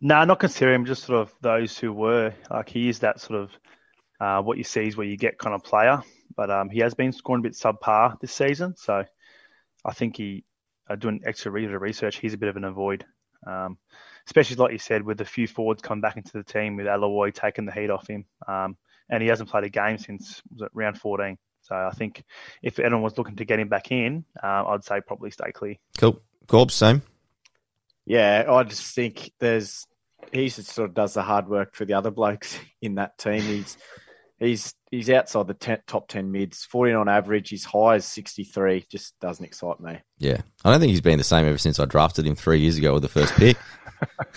[0.00, 2.34] No, not considering just sort of those who were.
[2.50, 3.50] Like he is that sort of
[4.18, 6.02] uh, what you see is where you get kind of player,
[6.34, 8.76] but um, he has been scoring a bit subpar this season.
[8.76, 9.04] So
[9.84, 10.44] I think he
[10.88, 12.18] uh, doing extra research.
[12.18, 13.04] He's a bit of an avoid,
[13.46, 13.78] um,
[14.26, 17.34] especially like you said with a few forwards come back into the team with Aloiai
[17.34, 18.76] taking the heat off him, um,
[19.08, 21.38] and he hasn't played a game since round 14.
[21.62, 22.22] So I think
[22.62, 25.76] if anyone was looking to get him back in, uh, I'd say probably stay clear.
[25.98, 26.20] Cool.
[26.46, 27.02] Corbs, same.
[28.04, 29.84] Yeah, I just think there's
[30.32, 33.42] he sort of does the hard work for the other blokes in that team.
[33.42, 33.76] He's
[34.38, 37.50] he's he's outside the ten, top ten mids, fourteen on average.
[37.50, 38.84] His high is sixty three.
[38.90, 39.98] Just doesn't excite me.
[40.18, 42.76] Yeah, I don't think he's been the same ever since I drafted him three years
[42.76, 43.56] ago with the first pick.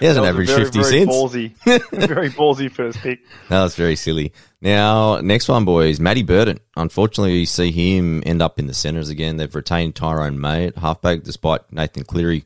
[0.00, 1.14] he hasn't averaged very, fifty very cents.
[1.14, 1.54] Ballsy,
[2.08, 3.20] very ballsy first pick.
[3.48, 4.32] That was very silly.
[4.60, 6.60] Now, next one, boys, Matty Burton.
[6.76, 9.36] Unfortunately, you see him end up in the centres again.
[9.36, 12.44] They've retained Tyrone May at halfback, despite Nathan Cleary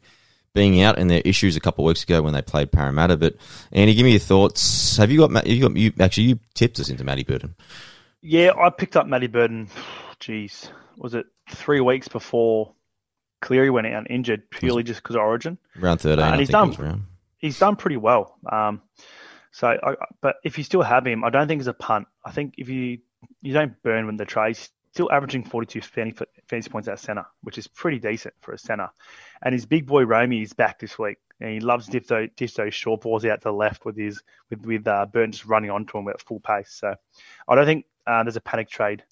[0.55, 3.17] being out and their issues a couple of weeks ago when they played Parramatta.
[3.17, 3.35] But
[3.73, 4.97] Andy, give me your thoughts.
[4.97, 5.33] Have you got?
[5.33, 5.77] Have you got?
[5.77, 7.55] You actually you tipped us into Matty Burton.
[8.23, 9.69] Yeah, I picked up Matty Burton.
[10.21, 12.73] Jeez, was it three weeks before
[13.43, 15.59] Cleary went out injured purely just because of Origin?
[15.77, 17.07] Round thirteen, uh, and he's done.
[17.37, 18.39] He's done pretty well.
[18.51, 18.81] Um,
[19.51, 22.07] so, I, but if you still have him, I don't think it's a punt.
[22.25, 22.99] I think if you
[23.43, 27.67] you don't burn when the trades, still averaging 42 fantasy points at centre, which is
[27.67, 28.89] pretty decent for a centre.
[29.43, 31.19] And his big boy Romy is back this week.
[31.41, 34.23] And he loves diff those, diff those short balls out to the left with his
[34.51, 36.71] with with uh, Burton just running onto him at full pace.
[36.71, 36.95] So
[37.49, 39.03] I don't think uh, there's a panic trade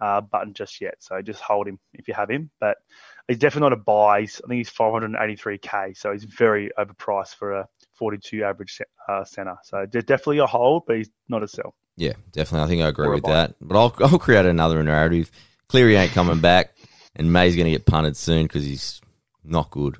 [0.00, 0.94] uh, button just yet.
[1.00, 2.50] So just hold him if you have him.
[2.58, 2.78] But
[3.28, 4.20] he's definitely not a buy.
[4.20, 9.56] He's, I think he's 583k, so he's very overpriced for a 42 average uh, center.
[9.64, 11.74] So definitely a hold, but he's not a sell.
[11.96, 12.64] Yeah, definitely.
[12.64, 13.54] I think I agree with that.
[13.60, 15.30] But I'll, I'll create another narrative.
[15.68, 16.76] Cleary ain't coming back,
[17.14, 19.00] and May's going to get punted soon because he's
[19.42, 19.96] not good.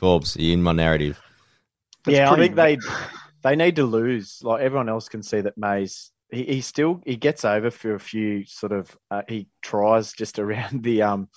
[0.00, 1.20] Corbs, in my narrative.
[2.04, 2.78] That's yeah, I think they
[3.42, 4.40] they need to lose.
[4.42, 8.00] Like everyone else can see that May's he, he still he gets over for a
[8.00, 11.28] few sort of uh, he tries just around the um.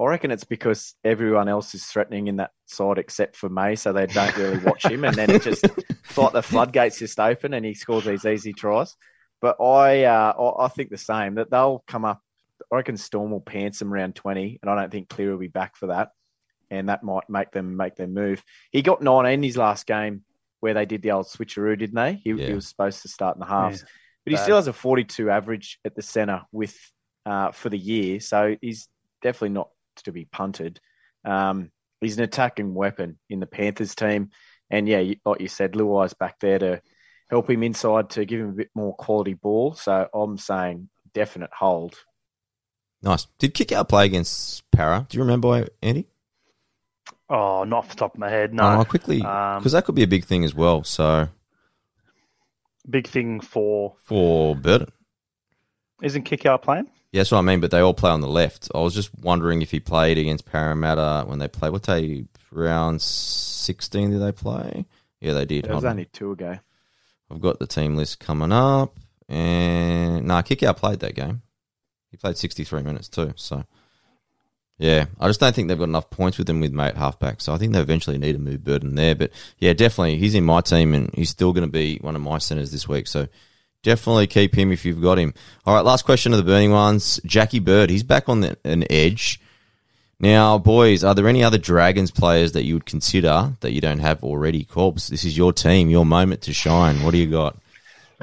[0.00, 3.92] I reckon it's because everyone else is threatening in that side except for May, so
[3.92, 5.64] they don't really watch him, and then it just
[6.16, 8.94] like the floodgates just open and he scores these easy tries.
[9.40, 12.22] But I, uh, I think the same that they'll come up.
[12.72, 15.48] I reckon Storm will pants them around twenty, and I don't think Clear will be
[15.48, 16.10] back for that,
[16.70, 18.42] and that might make them make their move.
[18.70, 20.22] He got nine in his last game
[20.60, 22.20] where they did the old switcheroo, didn't they?
[22.22, 22.46] He, yeah.
[22.48, 23.88] he was supposed to start in the halves, yeah.
[24.24, 24.42] but he Bad.
[24.42, 26.76] still has a forty-two average at the centre with
[27.26, 28.88] uh, for the year, so he's
[29.22, 29.70] definitely not
[30.02, 30.80] to be punted.
[31.24, 34.30] Um, he's an attacking weapon in the Panthers team,
[34.70, 36.82] and yeah, like you said, Luai's back there to
[37.30, 39.74] help him inside to give him a bit more quality ball.
[39.74, 41.94] So I'm saying definite hold.
[43.02, 43.26] Nice.
[43.38, 45.06] Did Kikau play against Para?
[45.08, 46.06] Do you remember, Andy?
[47.30, 48.54] Oh, not off the top of my head.
[48.54, 48.80] No.
[48.80, 50.82] Oh, quickly, because um, that could be a big thing as well.
[50.82, 51.28] So,
[52.88, 54.90] big thing for for Burton.
[56.02, 56.88] Isn't Kikau playing?
[57.12, 57.60] Yeah, that's what I mean.
[57.60, 58.68] But they all play on the left.
[58.74, 61.72] I was just wondering if he played against Parramatta when they played.
[61.72, 64.86] What they round sixteen did they play?
[65.20, 65.66] Yeah, they did.
[65.66, 66.58] It was only two ago.
[67.30, 68.96] I've got the team list coming up,
[69.28, 71.42] and nah, Kikau played that game.
[72.10, 73.34] He played 63 minutes too.
[73.36, 73.64] So,
[74.78, 77.42] yeah, I just don't think they've got enough points with him with mate halfback.
[77.42, 79.14] So I think they eventually need to move Burton there.
[79.14, 82.22] But yeah, definitely, he's in my team, and he's still going to be one of
[82.22, 83.06] my centers this week.
[83.06, 83.28] So
[83.82, 85.34] definitely keep him if you've got him.
[85.66, 87.20] All right, last question of the burning ones.
[87.24, 89.40] Jackie Bird, he's back on the, an edge.
[90.20, 94.00] Now, boys, are there any other Dragons players that you would consider that you don't
[94.00, 94.64] have already?
[94.64, 97.02] Corpse, this is your team, your moment to shine.
[97.02, 97.56] What do you got?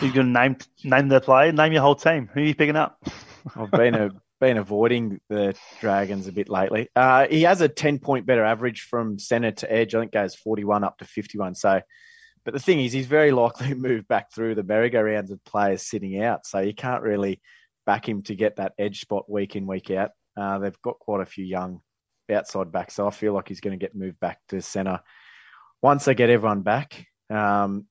[0.01, 2.29] You're going to name name the player, name your whole team.
[2.33, 3.01] Who are you picking up?
[3.55, 6.89] I've been a, been avoiding the Dragons a bit lately.
[6.97, 9.95] Uh, he has a ten point better average from centre to edge.
[9.95, 11.55] I think goes forty one up to fifty one.
[11.55, 11.79] So,
[12.45, 16.21] but the thing is, he's very likely moved back through the merry-go-rounds of players sitting
[16.21, 16.45] out.
[16.45, 17.41] So you can't really
[17.85, 20.11] back him to get that edge spot week in week out.
[20.37, 21.81] Uh, they've got quite a few young
[22.31, 25.01] outside backs, so I feel like he's going to get moved back to centre
[25.81, 27.07] once they get everyone back.
[27.29, 27.85] Um,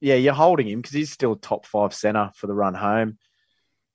[0.00, 3.18] yeah, you're holding him because he's still top five centre for the run home.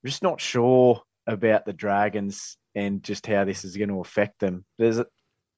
[0.04, 4.40] I'm just not sure about the Dragons and just how this is going to affect
[4.40, 4.66] them.
[4.78, 5.02] There's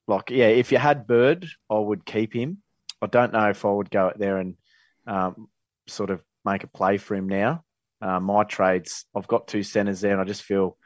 [0.08, 2.64] like, yeah, if you had Bird, I would keep him.
[3.02, 4.56] I don't know if I would go out there and
[5.08, 5.48] um,
[5.88, 7.64] sort of make a play for him now.
[8.02, 10.78] Uh, my trades, I've got two centres there, and I just feel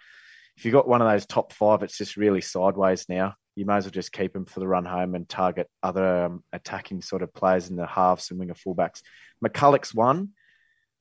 [0.57, 3.35] if you've got one of those top five, it's just really sideways now.
[3.55, 6.43] You may as well just keep him for the run home and target other um,
[6.51, 9.01] attacking sort of players in the halves and winger fullbacks.
[9.43, 10.29] McCullough's one.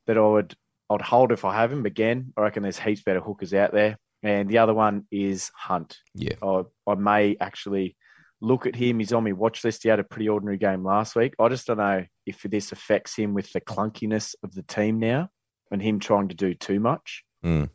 [0.07, 0.55] that I would
[0.91, 1.87] I'd hold if I have him.
[1.87, 3.97] Again, I reckon there's heaps better hookers out there.
[4.23, 5.99] And the other one is Hunt.
[6.15, 6.37] Yeah.
[6.43, 7.97] I, I may actually
[8.41, 8.99] look at him.
[8.99, 9.83] He's on my watch list.
[9.83, 11.35] He had a pretty ordinary game last week.
[11.39, 15.29] I just don't know if this affects him with the clunkiness of the team now
[15.71, 17.25] and him trying to do too much.
[17.45, 17.71] Mm.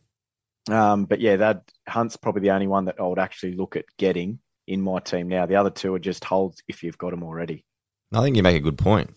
[0.70, 3.84] Um, but yeah, that Hunt's probably the only one that I would actually look at
[3.98, 5.46] getting in my team now.
[5.46, 7.64] The other two are just holds if you've got them already.
[8.12, 9.16] I think you make a good point.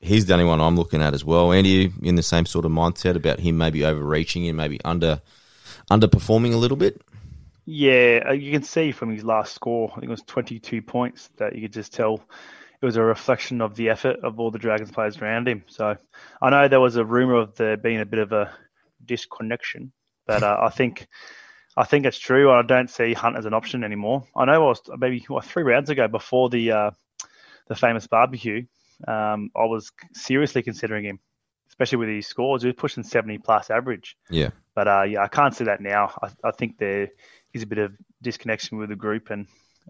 [0.00, 1.52] He's the only one I'm looking at as well.
[1.52, 5.22] Andy, you in the same sort of mindset about him maybe overreaching and maybe under
[5.90, 7.00] underperforming a little bit?
[7.64, 11.30] Yeah, uh, you can see from his last score, I think it was 22 points,
[11.36, 12.22] that you could just tell
[12.80, 15.62] it was a reflection of the effort of all the Dragons players around him.
[15.68, 15.96] So
[16.40, 18.52] I know there was a rumor of there being a bit of a
[19.04, 19.92] disconnection,
[20.26, 21.06] but uh, I think
[21.76, 22.50] I think it's true.
[22.50, 24.24] I don't see Hunt as an option anymore.
[24.36, 26.90] I know I was maybe what, three rounds ago before the uh,
[27.68, 28.66] the famous barbecue.
[29.06, 31.20] Um, I was seriously considering him,
[31.68, 32.62] especially with his scores.
[32.62, 34.16] He was pushing 70 plus average.
[34.28, 34.50] Yeah.
[34.74, 36.12] But uh, yeah, I can't see that now.
[36.22, 37.10] I, I think there
[37.54, 39.46] is a bit of disconnection with the group, and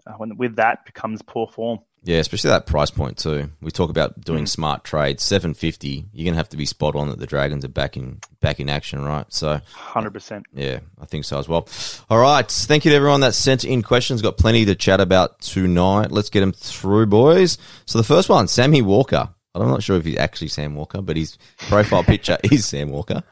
[0.07, 1.79] uh, when with that becomes poor form.
[2.05, 3.49] Yeah, especially that price point too.
[3.61, 5.23] We talk about doing smart trades.
[5.23, 8.19] Seven fifty, you're gonna have to be spot on that the Dragons are back in
[8.41, 9.25] back in action, right?
[9.31, 10.45] So Hundred percent.
[10.53, 11.69] yeah, I think so as well.
[12.09, 14.21] All right, thank you to everyone that sent in questions.
[14.21, 16.11] Got plenty to chat about tonight.
[16.11, 17.57] Let's get them through, boys.
[17.85, 19.29] So the first one, Sammy Walker.
[19.55, 21.37] I'm not sure if he's actually Sam Walker, but his
[21.69, 23.23] profile picture is Sam Walker.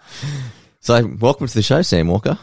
[0.80, 2.38] So welcome to the show, Sam Walker.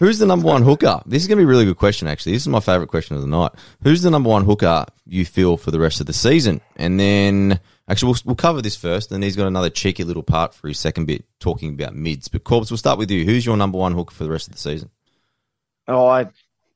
[0.00, 1.02] Who's the number one hooker?
[1.04, 2.32] This is going to be a really good question, actually.
[2.32, 3.52] This is my favorite question of the night.
[3.82, 6.62] Who's the number one hooker you feel for the rest of the season?
[6.76, 9.12] And then, actually, we'll, we'll cover this first.
[9.12, 12.28] And he's got another cheeky little part for his second bit talking about mids.
[12.28, 13.26] But, Corbs, we'll start with you.
[13.26, 14.88] Who's your number one hooker for the rest of the season?
[15.86, 16.30] Oh, I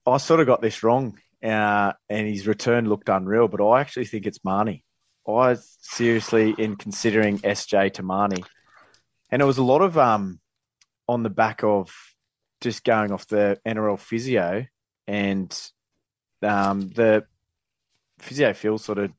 [0.07, 3.49] I sort of got this wrong, uh, and his return looked unreal.
[3.49, 4.83] But I actually think it's Marnie.
[5.27, 8.45] I seriously in considering SJ to Marnie,
[9.31, 10.41] and it was a lot of um
[11.09, 11.91] on the back of
[12.65, 14.65] just going off the NRL physio
[15.07, 15.57] and
[16.43, 17.25] um, the
[18.19, 19.13] physio Phil sort of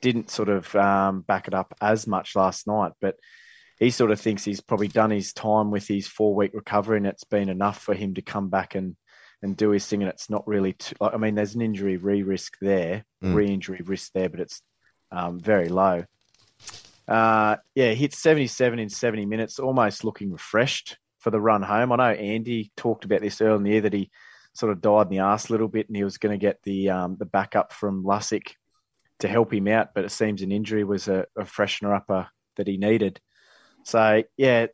[0.00, 3.14] didn't sort of um, back it up as much last night, but
[3.78, 7.06] he sort of thinks he's probably done his time with his four week recovery and
[7.06, 8.96] it's been enough for him to come back and
[9.42, 10.02] and do his thing.
[10.02, 13.34] And it's not really, too, I mean, there's an injury re risk there, Mm.
[13.34, 14.60] re injury risk there, but it's
[15.12, 16.04] um, very low.
[17.06, 21.92] Uh, yeah, hit 77 in 70 minutes, almost looking refreshed for the run home.
[21.92, 24.10] I know Andy talked about this earlier in the year that he
[24.54, 26.58] sort of died in the arse a little bit and he was going to get
[26.64, 28.52] the um, the backup from Lussick
[29.20, 32.66] to help him out, but it seems an injury was a, a freshener upper that
[32.66, 33.20] he needed.
[33.84, 34.66] So yeah,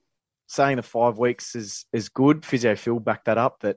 [0.48, 2.44] saying the five weeks is is good.
[2.44, 3.76] Physio Phil backed that up that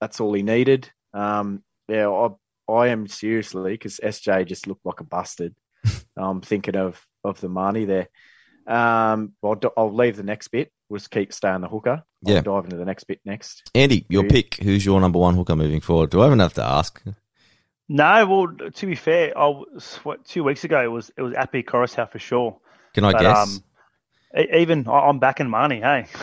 [0.00, 0.90] that's all he needed.
[1.14, 2.28] Um, yeah, I
[2.72, 5.54] I am seriously because SJ just looked like a busted.
[6.16, 8.08] I'm thinking of of the money there.
[8.66, 10.72] Um, I'll, I'll leave the next bit.
[10.88, 12.02] We'll just keep staying the hooker.
[12.26, 12.40] I'll Yeah.
[12.42, 13.68] dive into the next bit next.
[13.74, 14.28] Andy, your Who?
[14.28, 14.56] pick.
[14.56, 16.10] Who's your number one hooker moving forward?
[16.10, 17.02] Do I even have to ask?
[17.88, 21.34] No, well, to be fair, I was, what, two weeks ago it was it was
[21.34, 22.58] Api Koroisau for sure.
[22.94, 23.56] Can I But, guess?
[23.56, 23.64] um,
[24.54, 25.80] Even I- I'm back in money.
[25.80, 26.06] Hey,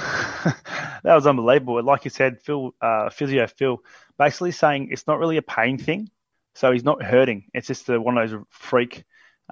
[0.43, 1.82] that was unbelievable.
[1.84, 3.84] Like you said, Phil, uh, physio Phil,
[4.17, 6.10] basically saying it's not really a pain thing,
[6.56, 7.45] so he's not hurting.
[7.54, 9.04] It's just a, one of those freak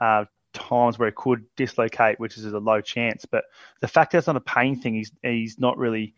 [0.01, 0.25] uh,
[0.57, 3.25] times where it could dislocate, which is a low chance.
[3.25, 3.43] But
[3.81, 6.15] the fact that it's not a pain thing, he's he's not really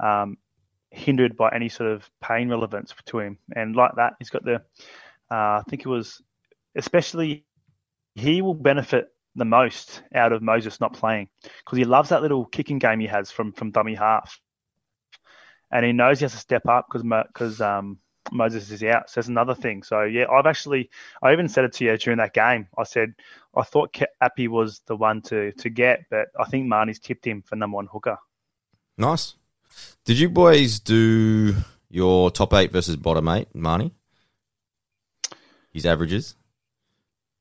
[0.00, 0.36] um,
[0.90, 3.38] hindered by any sort of pain relevance to him.
[3.54, 4.56] And like that, he's got the,
[5.30, 6.22] uh, I think it was,
[6.76, 7.44] especially,
[8.14, 12.44] he will benefit the most out of Moses not playing because he loves that little
[12.44, 14.38] kicking game he has from from dummy half,
[15.70, 17.98] and he knows he has to step up because because um,
[18.32, 19.08] Moses is out.
[19.10, 19.82] So that's another thing.
[19.82, 20.90] So yeah, I've actually
[21.22, 22.66] I even said it to you during that game.
[22.78, 23.14] I said
[23.54, 27.42] I thought Api was the one to to get, but I think Marnie's tipped him
[27.42, 28.18] for number one hooker.
[28.98, 29.34] nice.
[30.04, 31.54] Did you boys do
[31.88, 33.92] your top eight versus bottom eight, Marnie?
[35.72, 36.34] His averages.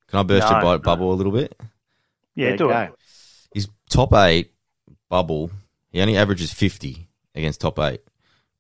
[0.08, 0.77] Can I burst No, your no.
[0.80, 1.60] bubble a little bit?
[2.36, 2.77] Yeah, Yeah, do go.
[2.80, 2.91] it.
[3.54, 4.54] His top eight
[5.10, 5.51] bubble,
[5.91, 8.01] he only averages 50 against top eight.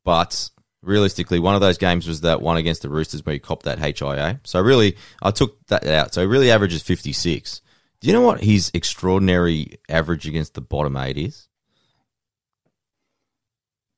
[0.03, 0.49] But
[0.81, 3.79] realistically, one of those games was that one against the Roosters where he copped that
[3.79, 4.39] HIA.
[4.43, 6.13] So really, I took that out.
[6.13, 7.61] So he really averages 56.
[7.99, 11.47] Do you know what his extraordinary average against the bottom eight is?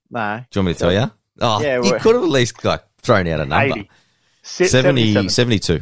[0.09, 1.11] No, Do you want me to tell you?
[1.41, 3.79] Oh, Yeah, he could have at least like thrown out a number.
[3.79, 3.89] 80.
[4.43, 5.81] 70, 72.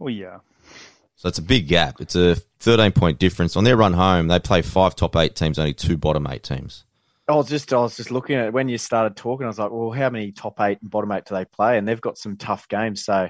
[0.00, 0.38] Oh yeah.
[1.16, 2.00] So it's a big gap.
[2.00, 3.56] It's a 13 point difference.
[3.56, 6.84] On their run home, they play five top eight teams, only two bottom eight teams.
[7.28, 9.44] I was just I was just looking at it when you started talking.
[9.44, 11.76] I was like, well, how many top eight and bottom eight do they play?
[11.76, 13.28] And they've got some tough games, so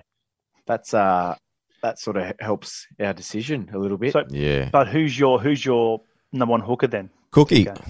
[0.67, 1.35] that's uh
[1.83, 4.13] that sort of helps our decision a little bit.
[4.13, 4.69] So, Yeah.
[4.73, 6.01] but who's your who's your
[6.33, 7.11] number one hooker then?
[7.33, 7.69] Cookie.
[7.69, 7.81] Okay.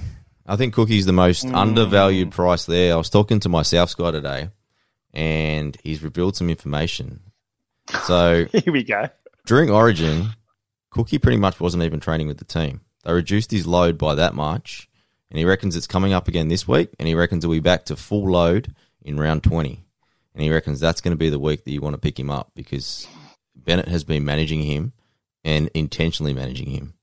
[0.47, 1.55] I think Cookie's the most Mm.
[1.55, 2.95] undervalued price there.
[2.95, 4.49] I was talking to my South guy today,
[5.13, 7.21] and he's revealed some information.
[8.05, 9.09] So Here we go.
[9.45, 10.31] during Origin,
[10.91, 12.81] Cookie pretty much wasn't even training with the team.
[13.05, 14.89] They reduced his load by that much,
[15.31, 17.85] and he reckons it's coming up again this week, and he reckons he'll be back
[17.87, 19.85] to full load in round 20.
[20.35, 22.31] And he reckons that's going to be the week that you want to pick him
[22.31, 23.09] up because
[23.57, 24.93] Bennett has been managing him
[25.45, 26.95] and intentionally managing him.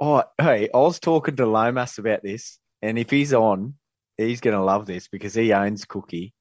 [0.00, 3.74] Oh, hey, I was talking to Lomas about this, and if he's on,
[4.16, 6.34] he's going to love this because he owns Cookie.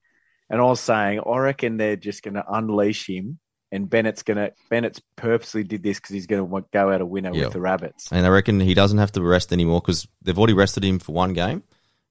[0.50, 3.40] And I was saying, I reckon they're just going to unleash him,
[3.74, 7.32] and Bennett's to Bennett's purposely did this because he's going to go out a winner
[7.34, 7.46] Yeah.
[7.46, 8.10] with the rabbits.
[8.12, 11.12] And I reckon he doesn't have to rest anymore because they've already rested him for
[11.14, 11.64] one game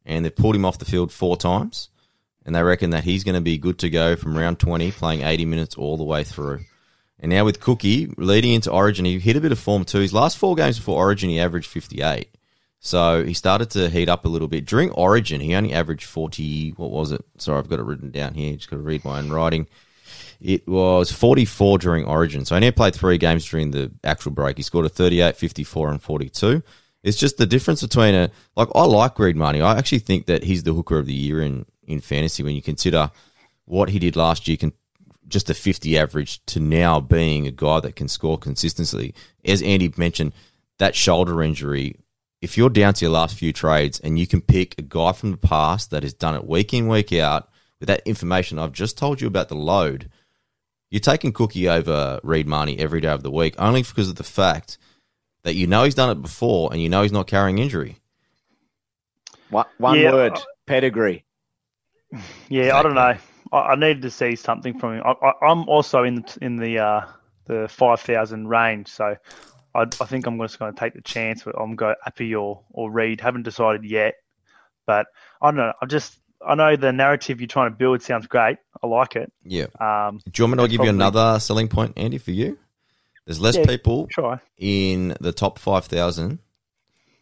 [0.04, 1.88] and they've pulled him off the field four times.
[2.44, 5.22] And they reckon that he's going to be good to go from round 20, playing
[5.22, 6.60] 80 minutes all the way through.
[7.20, 10.00] And now with Cookie leading into Origin, he hit a bit of form too.
[10.00, 12.28] His last four games before Origin, he averaged 58.
[12.80, 14.66] So he started to heat up a little bit.
[14.66, 16.70] During Origin, he only averaged 40.
[16.70, 17.24] What was it?
[17.38, 18.56] Sorry, I've got it written down here.
[18.56, 19.68] Just got to read my own writing.
[20.42, 22.44] It was 44 during Origin.
[22.44, 24.56] So he only played three games during the actual break.
[24.56, 26.62] He scored a 38, 54, and 42.
[27.04, 29.62] It's just the difference between a like I like Reed Marnie.
[29.62, 32.62] I actually think that he's the hooker of the year in in fantasy when you
[32.62, 33.10] consider
[33.64, 34.56] what he did last year.
[34.56, 34.72] Can
[35.28, 39.14] just a 50 average to now being a guy that can score consistently.
[39.44, 40.32] As Andy mentioned,
[40.78, 41.96] that shoulder injury.
[42.40, 45.30] If you're down to your last few trades and you can pick a guy from
[45.30, 47.48] the past that has done it week in week out
[47.80, 50.10] with that information I've just told you about the load,
[50.92, 54.22] you're taking Cookie over Reed Marnie every day of the week only because of the
[54.22, 54.76] fact
[55.42, 57.96] that you know he's done it before and you know he's not carrying injury.
[59.48, 61.24] One, one Yeah, word, pedigree.
[62.50, 63.14] Yeah, I don't know.
[63.52, 65.02] I, I needed to see something from him.
[65.02, 67.06] I, I, I'm also in the in the uh,
[67.46, 69.16] the five thousand range, so
[69.74, 71.42] I, I think I'm just going to take the chance.
[71.42, 73.22] But I'm going to go Appy or or Reed.
[73.22, 74.16] Haven't decided yet,
[74.86, 75.06] but
[75.40, 75.72] I don't know.
[75.80, 78.58] I just I know the narrative you're trying to build sounds great.
[78.82, 79.32] I like it.
[79.44, 79.66] Yeah.
[79.80, 82.58] Um, Do you want me to give you another selling point, Andy, for you?
[83.26, 83.66] There's less Yeah.
[83.66, 84.40] people try.
[84.58, 86.40] in the top 5,000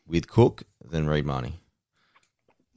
[0.06, 1.52] with Cook than Reed Marnie.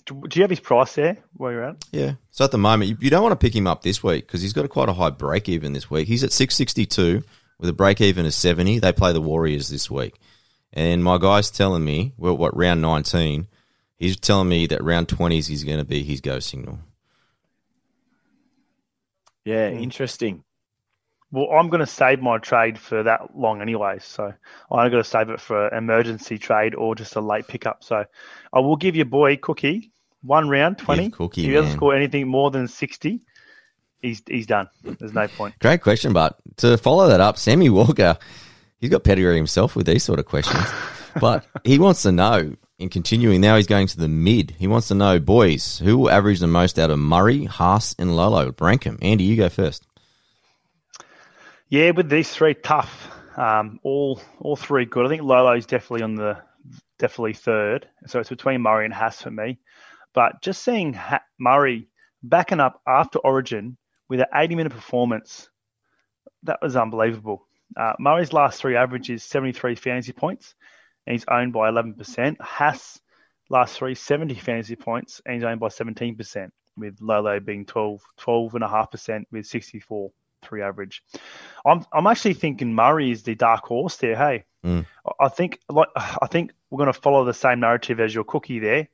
[0.05, 1.17] Do, do you have his price there?
[1.35, 1.77] Where you're at?
[1.93, 2.13] Yeah.
[2.31, 4.41] So at the moment, you, you don't want to pick him up this week because
[4.41, 6.07] he's got a quite a high break even this week.
[6.09, 7.23] He's at 662
[7.59, 8.79] with a break even of 70.
[8.79, 10.19] They play the Warriors this week.
[10.73, 13.47] And my guy's telling me, well, what, round 19,
[14.03, 16.79] he's telling me that round 20s he's going to be his go signal.
[19.45, 19.79] Yeah, Hmm.
[19.79, 20.43] interesting.
[21.31, 24.31] Well, I'm going to save my trade for that long anyway, so
[24.71, 27.83] I'm going to save it for an emergency trade or just a late pickup.
[27.83, 28.05] So
[28.53, 29.91] I will give your boy Cookie
[30.21, 31.09] one round, 20.
[31.09, 31.77] Cookie, if he doesn't man.
[31.77, 33.19] score anything more than 60,
[34.01, 34.69] he's he's done.
[34.83, 35.57] There's no point.
[35.59, 38.15] Great question, but to follow that up, Sammy Walker,
[38.79, 40.63] he's got pedigree himself with these sort of questions.
[41.19, 44.55] but he wants to know, in continuing, now he's going to the mid.
[44.59, 48.15] He wants to know, boys, who will average the most out of Murray, Haas, and
[48.15, 48.53] Lolo?
[48.59, 48.85] Rank.
[48.85, 49.87] Andy, you go first.
[51.69, 53.09] Yeah, with these three, tough.
[53.35, 55.07] Um, all all three good.
[55.07, 56.37] I think Lolo's definitely on the
[56.99, 57.87] definitely third.
[58.05, 59.57] So it's between Murray and Haas for me.
[60.13, 61.87] But just seeing ha- Murray
[62.21, 63.77] backing up after Origin
[64.07, 65.49] with an 80 minute performance,
[66.43, 67.47] that was unbelievable.
[67.75, 70.53] Uh, Murray's last three averages 73 fantasy points,
[71.05, 72.39] and he's owned by 11%.
[72.41, 72.99] Haas
[73.49, 79.23] last three 70 fantasy points, and he's owned by 17%, with Lolo being 12 12.5%
[79.31, 80.11] with 64
[80.43, 81.01] three average.
[81.65, 84.15] I'm I'm actually thinking Murray is the dark horse there.
[84.15, 84.85] Hey, Mm.
[85.19, 88.59] I- think like I think we're going to follow the same narrative as your cookie
[88.59, 88.87] there.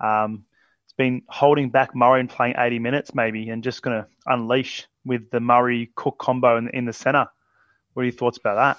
[0.00, 0.44] Um,
[0.84, 4.86] it's been holding back Murray and playing 80 minutes maybe, and just going to unleash
[5.04, 7.26] with the Murray Cook combo in, in the center.
[7.92, 8.78] What are your thoughts about that?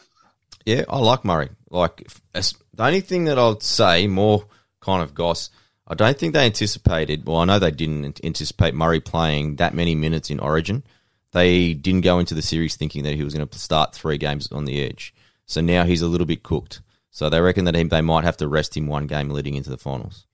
[0.65, 1.49] Yeah, I like Murray.
[1.69, 4.45] Like if- as, the only thing that I'd say, more
[4.81, 5.49] kind of goss,
[5.87, 7.25] I don't think they anticipated.
[7.25, 10.83] Well, I know they didn't anticipate Murray playing that many minutes in Origin.
[11.31, 14.51] They didn't go into the series thinking that he was going to start three games
[14.51, 15.13] on the edge.
[15.45, 16.81] So now he's a little bit cooked.
[17.11, 19.69] So they reckon that he, they might have to rest him one game leading into
[19.69, 20.27] the finals.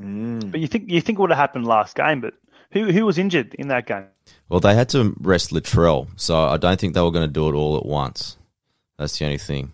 [0.00, 0.50] Mm.
[0.50, 2.34] But you think you think it would have happened last game, but
[2.70, 4.06] who who was injured in that game?
[4.48, 7.48] Well, they had to rest Latrell, so I don't think they were going to do
[7.48, 8.36] it all at once.
[8.98, 9.72] That's the only thing.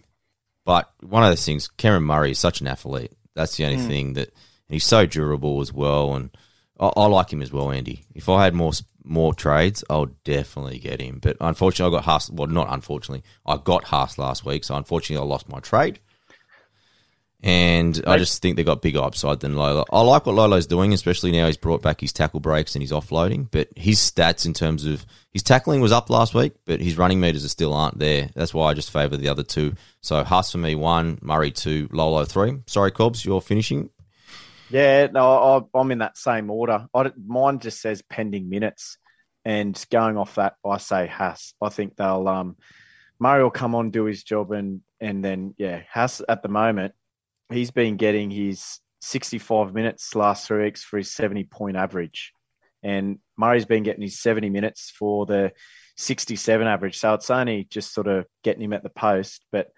[0.65, 3.13] But one of those things, Cameron Murray is such an athlete.
[3.35, 3.87] That's the only mm.
[3.87, 4.33] thing that
[4.69, 6.31] and he's so durable as well, and
[6.79, 8.05] I, I like him as well, Andy.
[8.15, 11.19] If I had more more trades, I'll definitely get him.
[11.23, 12.31] But unfortunately, I got Haas.
[12.31, 16.01] Well, not unfortunately, I got Haas last week, so unfortunately, I lost my trade.
[17.41, 19.85] And I just think they got bigger upside than Lolo.
[19.93, 22.91] I like what Lolo's doing, especially now he's brought back his tackle breaks and his
[22.91, 23.47] offloading.
[23.49, 27.21] But his stats in terms of his tackling was up last week, but his running
[27.21, 28.31] meters are still aren't there.
[28.35, 29.75] That's why I just favour the other two.
[30.01, 32.59] So Haas for me one, Murray two, Lolo three.
[32.67, 33.91] Sorry, Corbs, you're finishing.
[34.71, 36.89] Yeah, no, I, I'm in that same order.
[36.93, 38.99] I, mine just says pending minutes,
[39.45, 41.55] and going off that, I say Haas.
[41.63, 42.57] I think they'll um,
[43.21, 46.95] Murray will come on do his job, and and then yeah, Haas at the moment,
[47.51, 52.33] he's been getting his 65 minutes last three weeks for his 70 point average,
[52.83, 55.53] and Murray's been getting his 70 minutes for the
[55.97, 56.99] 67 average.
[56.99, 59.69] So it's only just sort of getting him at the post, but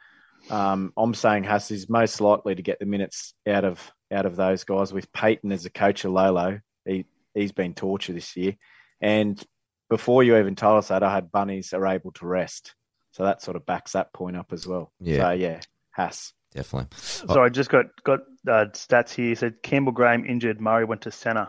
[0.49, 4.37] um, I'm saying Haas is most likely to get the minutes out of out of
[4.37, 4.93] those guys.
[4.93, 7.05] With Payten as a coach of Lolo, he
[7.35, 8.57] he's been torture this year.
[9.01, 9.43] And
[9.89, 12.75] before you even told us that, I had bunnies are able to rest,
[13.13, 14.93] so that sort of backs that point up as well.
[15.01, 15.19] Yeah.
[15.19, 15.61] So yeah,
[15.93, 16.33] Haas.
[16.53, 16.89] Definitely.
[16.99, 19.35] So I just got got uh, stats here.
[19.35, 20.61] Said Campbell Graham injured.
[20.61, 21.49] Murray went to centre.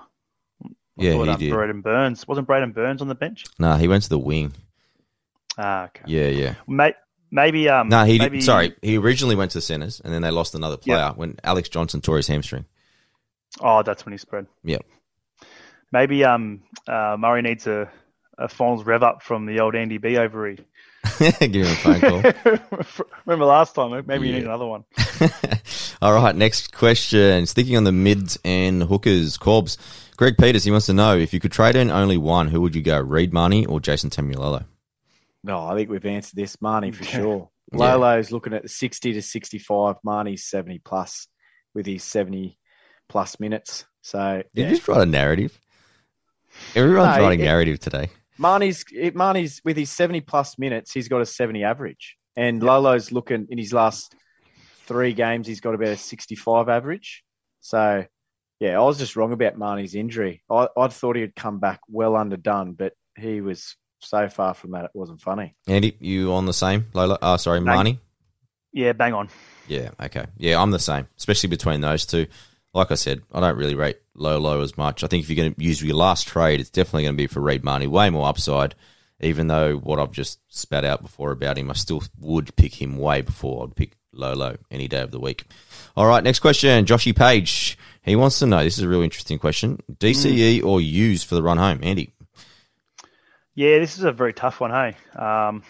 [0.98, 1.54] Yeah, he did.
[1.54, 3.46] Braidon Burns wasn't Braidon Burns on the bench.
[3.58, 4.54] Nah, he went to the wing.
[5.58, 6.04] Ah, okay.
[6.06, 6.56] Yeah, yeah.
[6.68, 6.94] May,
[7.32, 7.90] maybe um.
[7.90, 8.46] No, he maybe, did.
[8.46, 11.14] Sorry, he originally went to the centers, and then they lost another player Yeah.
[11.14, 12.66] when Alex Johnston tore his hamstring.
[13.60, 14.46] Oh, that's when he spread.
[14.64, 14.78] Yeah.
[15.92, 17.90] Maybe um uh, Murray needs a
[18.38, 20.60] a Fonz rev up from the old Andy B ovary.
[21.40, 22.22] Give him a phone call.
[23.26, 23.94] Remember last time?
[23.94, 24.02] Eh?
[24.06, 24.84] Maybe you need another one.
[26.02, 27.46] All right, next question.
[27.48, 29.78] Sticking on the mids and hookers, Corbs.
[30.18, 32.76] Greg Peters, he wants to know if you could trade in only one, who would
[32.76, 34.66] you go, Reed Marnie or Jason Taumalolo?
[35.44, 36.58] No, I think we've answered this.
[36.58, 37.50] Marnie for sure.
[37.74, 37.80] Yeah.
[37.80, 39.96] Lolo's looking at 60 to 65.
[40.06, 41.28] Marnie's 70 plus
[41.74, 42.60] with his 70
[43.10, 43.86] plus minutes.
[44.04, 44.70] So Did yeah.
[44.70, 45.60] you just write a narrative?
[46.76, 48.10] Everyone's No, writing it- narrative today.
[48.40, 52.18] Marnie's Marnie's with his 70 plus minutes, he's got a 70 average.
[52.36, 54.16] And Lolo's looking in his last
[54.86, 57.24] three games, he's got about a 65 average.
[57.60, 58.06] So,
[58.60, 60.44] yeah, I was just wrong about Marnie's injury.
[60.50, 64.86] I, I thought he'd come back well underdone, but he was so far from that,
[64.86, 65.56] it wasn't funny.
[65.68, 66.88] Andy, you on the same?
[66.94, 67.18] Lolo?
[67.22, 67.78] Oh, uh, sorry, Bang.
[67.78, 67.98] Marnie?
[68.74, 69.30] Yeah, bang on.
[69.68, 70.26] Yeah, okay.
[70.38, 72.28] Yeah, I'm the same, especially between those two.
[72.74, 75.04] Like I said, I don't really rate Lolo as much.
[75.04, 77.28] I think if you're going to use your last trade, it's definitely going to be
[77.28, 77.88] for Reid Marnie.
[77.88, 78.76] Way more upside,
[79.20, 82.98] even though what I've just spat out before about him, I still would pick him
[82.98, 85.46] way before I'd pick Lolo any day of the week.
[85.96, 86.86] All right, next question.
[86.86, 87.78] Joshy Page.
[88.04, 91.44] He wants to know this is a real interesting question DCE or use for the
[91.44, 91.80] run home?
[91.84, 92.14] Andy.
[93.54, 94.72] Yeah, this is a very tough one.
[94.72, 95.64] Hey, um,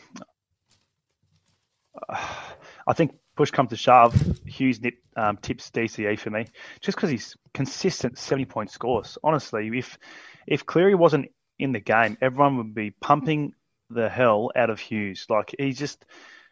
[2.09, 4.13] I think push comes to shove,
[4.45, 6.45] Hughes nip, um, tips DCE for me,
[6.79, 9.17] just because he's consistent seventy point scores.
[9.23, 9.97] Honestly, if
[10.45, 13.53] if Cleary wasn't in the game, everyone would be pumping
[13.89, 15.25] the hell out of Hughes.
[15.27, 16.05] Like he's just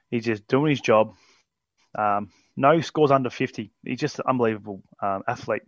[0.10, 1.14] he's just doing his job.
[1.96, 3.72] Um, no scores under fifty.
[3.86, 5.62] He's just an unbelievable um, athlete.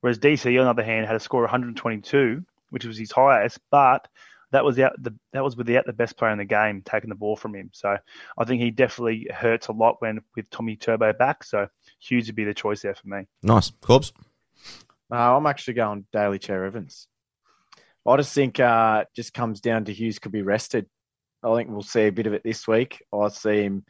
[0.00, 3.60] Whereas DC, on the other hand, had a score of 122, which was his highest,
[3.70, 4.08] but
[4.54, 7.16] that was out the that was without the best player in the game taking the
[7.16, 7.70] ball from him.
[7.72, 7.96] So
[8.38, 11.42] I think he definitely hurts a lot when with Tommy Turbo back.
[11.42, 11.66] So
[11.98, 13.26] Hughes would be the choice there for me.
[13.42, 13.70] Nice.
[13.80, 14.12] Corbs.
[15.10, 17.08] No, I'm actually going Daly Cherry-Evans.
[18.06, 20.86] I just think uh, just comes down to Hughes could be rested.
[21.42, 23.02] I think we'll see a bit of it this week.
[23.12, 23.84] I see him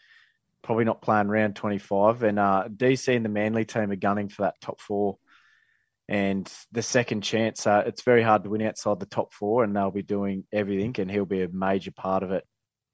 [0.63, 2.23] probably not playing round 25.
[2.23, 5.19] And uh, DC and the Manly team are gunning for that top four.
[6.09, 9.75] And the second chance, uh, it's very hard to win outside the top four, and
[9.75, 12.45] they'll be doing everything, and he'll be a major part of it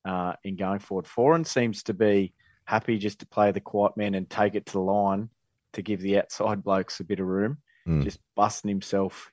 [0.04, 1.06] uh, in going forward.
[1.06, 2.32] Foreign seems to be
[2.64, 5.28] happy just to play the quiet man and take it to the line
[5.72, 7.58] to give the outside blokes a bit of room
[7.88, 8.04] Mm.
[8.04, 9.32] just busting himself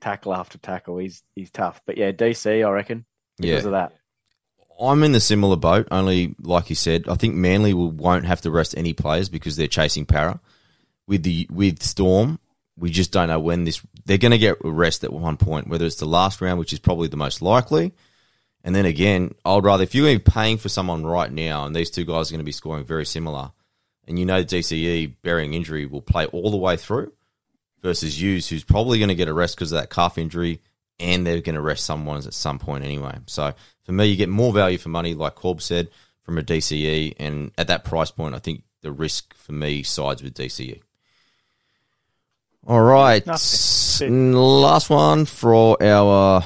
[0.00, 0.98] tackle after tackle.
[0.98, 1.80] He's he's tough.
[1.86, 3.04] But yeah, DC, I reckon,
[3.38, 3.68] because Yeah.
[3.68, 3.92] of that.
[4.78, 8.40] I'm in the similar boat, only like you said, I think Manly will, won't have
[8.42, 10.40] to rest any players because they're chasing para.
[11.06, 12.40] With the with Storm,
[12.78, 15.86] we just don't know when this they're going to get rest at one point, whether
[15.86, 17.92] it's the last round, which is probably the most likely.
[18.62, 22.04] And then again, I'd rather if you're paying for someone right now, and these two
[22.04, 23.52] guys are going to be scoring very similar,
[24.06, 27.12] and you know DCE bearing injury will play all the way through,
[27.82, 30.60] versus Hughes, who's probably going to get a rest because of that calf injury,
[30.98, 33.16] and they're going to rest someone at some point anyway.
[33.26, 33.54] So
[33.84, 35.90] for me, you get more value for money, like Corb said,
[36.22, 40.22] from a DCE, and at that price point, I think the risk for me sides
[40.22, 40.82] with DCE.
[42.68, 46.44] All right, last one for our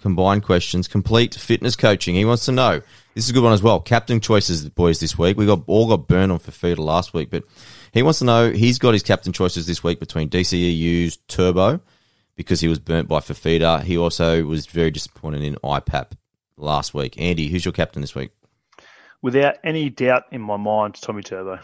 [0.00, 0.88] combined questions.
[0.88, 2.14] Complete fitness coaching.
[2.14, 2.80] He wants to know.
[3.14, 3.78] This is a good one as well.
[3.78, 5.36] Captain choices, boys, this week.
[5.36, 7.44] We got all got burned on Fifita last week, but
[7.92, 8.50] he wants to know.
[8.50, 11.80] He's got his captain choices this week between DCEU's Turbo
[12.34, 13.82] because he was burnt by Fifita.
[13.82, 16.12] He also was very disappointed in IPAP
[16.56, 17.20] last week.
[17.20, 18.30] Andy, who's your captain this week?
[19.20, 21.58] Without any doubt in my mind, Tommy Turbo.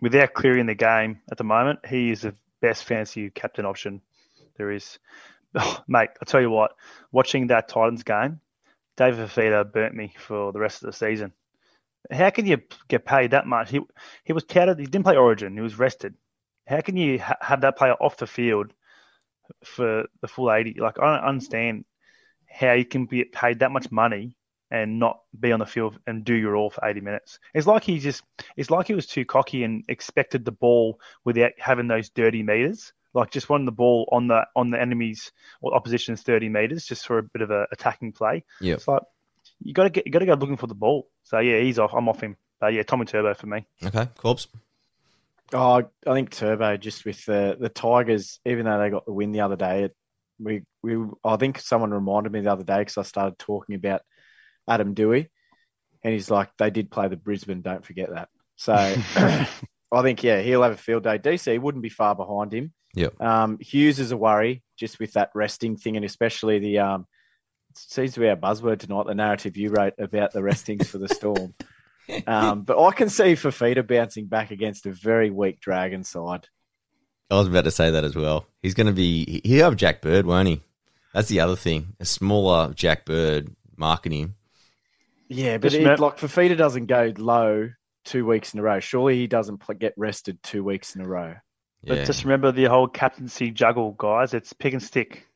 [0.00, 4.00] without clearing the game at the moment, he is the best fantasy captain option
[4.56, 4.98] there is.
[5.54, 6.72] Oh, mate, I'll tell you what,
[7.12, 8.40] watching that Titans game,
[8.96, 11.32] David Fifita burnt me for the rest of the season.
[12.10, 13.70] How can you get paid that much?
[13.70, 13.80] He
[14.24, 14.78] he was touted.
[14.78, 15.54] He didn't play Origin.
[15.54, 16.14] He was rested.
[16.66, 18.72] How can you ha- have that player off the field
[19.64, 20.76] for the full eighty?
[20.78, 21.84] Like I don't understand
[22.48, 24.36] how you can be paid that much money
[24.70, 27.38] and not be on the field and do your all for 80 minutes.
[27.54, 28.22] It's like he just,
[28.56, 32.92] it's like he was too cocky and expected the ball without having those dirty meters.
[33.14, 37.06] Like just wanting the ball on the on the enemy's or opposition's 30 meters just
[37.06, 38.44] for a bit of a attacking play.
[38.60, 38.74] Yeah.
[38.74, 39.02] It's like
[39.60, 41.08] you got to get you got to go looking for the ball.
[41.22, 41.94] So yeah, he's off.
[41.94, 42.36] I'm off him.
[42.60, 43.66] But yeah, Tommy Turbo for me.
[43.82, 44.48] Okay, Corbs.
[45.52, 49.32] Oh, I think Turbo just with the the Tigers, even though they got the win
[49.32, 49.96] the other day, it,
[50.38, 54.02] we we I think someone reminded me the other day because I started talking about
[54.68, 55.28] Adam Doueihi,
[56.02, 57.62] and he's like, they did play the Brisbane.
[57.62, 58.28] Don't forget that.
[58.56, 58.72] So
[59.92, 61.18] I think yeah, he'll have a field day.
[61.18, 62.72] DC wouldn't be far behind him.
[62.94, 63.08] Yeah.
[63.20, 67.06] Um, Hughes is a worry just with that resting thing, and especially the um,
[67.70, 69.06] it seems to be our buzzword tonight.
[69.06, 71.54] The narrative you wrote about the restings for the Storm.
[72.24, 76.46] Um, but I can see Fifita bouncing back against a very weak Dragon side.
[77.32, 78.46] I was about to say that as well.
[78.62, 79.40] He's going to be.
[79.44, 80.62] He'll have Jack Bird, won't he?
[81.12, 81.94] That's the other thing.
[81.98, 84.34] A smaller Jack Bird marketing him.
[85.28, 87.70] Yeah, but Just it, met- like Fifita doesn't go low
[88.04, 88.80] two weeks in a row.
[88.80, 91.34] Surely he doesn't pl- get rested two weeks in a row.
[91.82, 91.94] Yeah.
[91.94, 94.34] But just remember the whole captaincy juggle, guys.
[94.34, 95.26] It's pick and stick.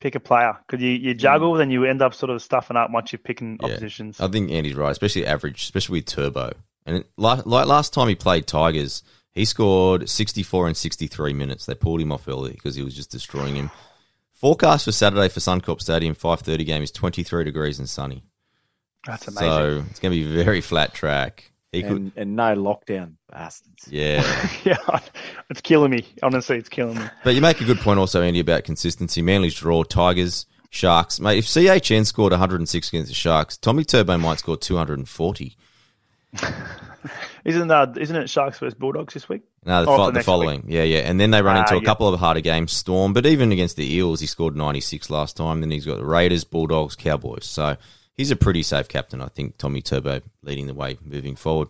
[0.00, 1.18] Pick a player because you, you mm.
[1.18, 3.68] juggle, then you end up sort of stuffing up once you're picking Yeah.
[3.68, 4.20] oppositions.
[4.20, 6.52] I think Andy's right, especially average, especially with Turbo.
[6.86, 11.66] And it, like, like last time he played Tigers, he scored 64 and 63 minutes.
[11.66, 13.70] They pulled him off early because he was just destroying him.
[14.34, 18.22] Forecast for Saturday for Suncorp Stadium 5:30 game is 23 degrees and sunny.
[19.08, 19.48] That's amazing.
[19.48, 21.50] So it's going to be very flat track.
[21.72, 23.88] He could, And, and no lockdown bastards.
[23.90, 24.22] yeah.
[24.64, 24.76] yeah,
[25.50, 26.06] it's killing me.
[26.22, 27.04] Honestly, it's killing me.
[27.24, 29.20] But you make a good point also, Andy, about consistency.
[29.22, 31.20] Manly's draw, Tigers, Sharks.
[31.20, 35.56] Mate, if CHN scored 106 against the Sharks, Tommy Turbo might score 240.
[37.44, 39.42] Isn't uh, isn't it Sharks versus Bulldogs this week?
[39.64, 40.64] No, the, Oh, fo- the following.
[40.66, 40.98] Yeah, yeah.
[41.00, 41.84] And then they run Ah, into a yeah.
[41.84, 43.12] couple of harder games, Storm.
[43.12, 45.60] But even against the Eels, he scored 96 last time.
[45.60, 47.46] Then he's got the Raiders, Bulldogs, Cowboys.
[47.46, 47.76] So
[48.18, 49.56] he's a pretty safe captain, I think.
[49.56, 51.68] Tommy Turbo leading the way moving forward.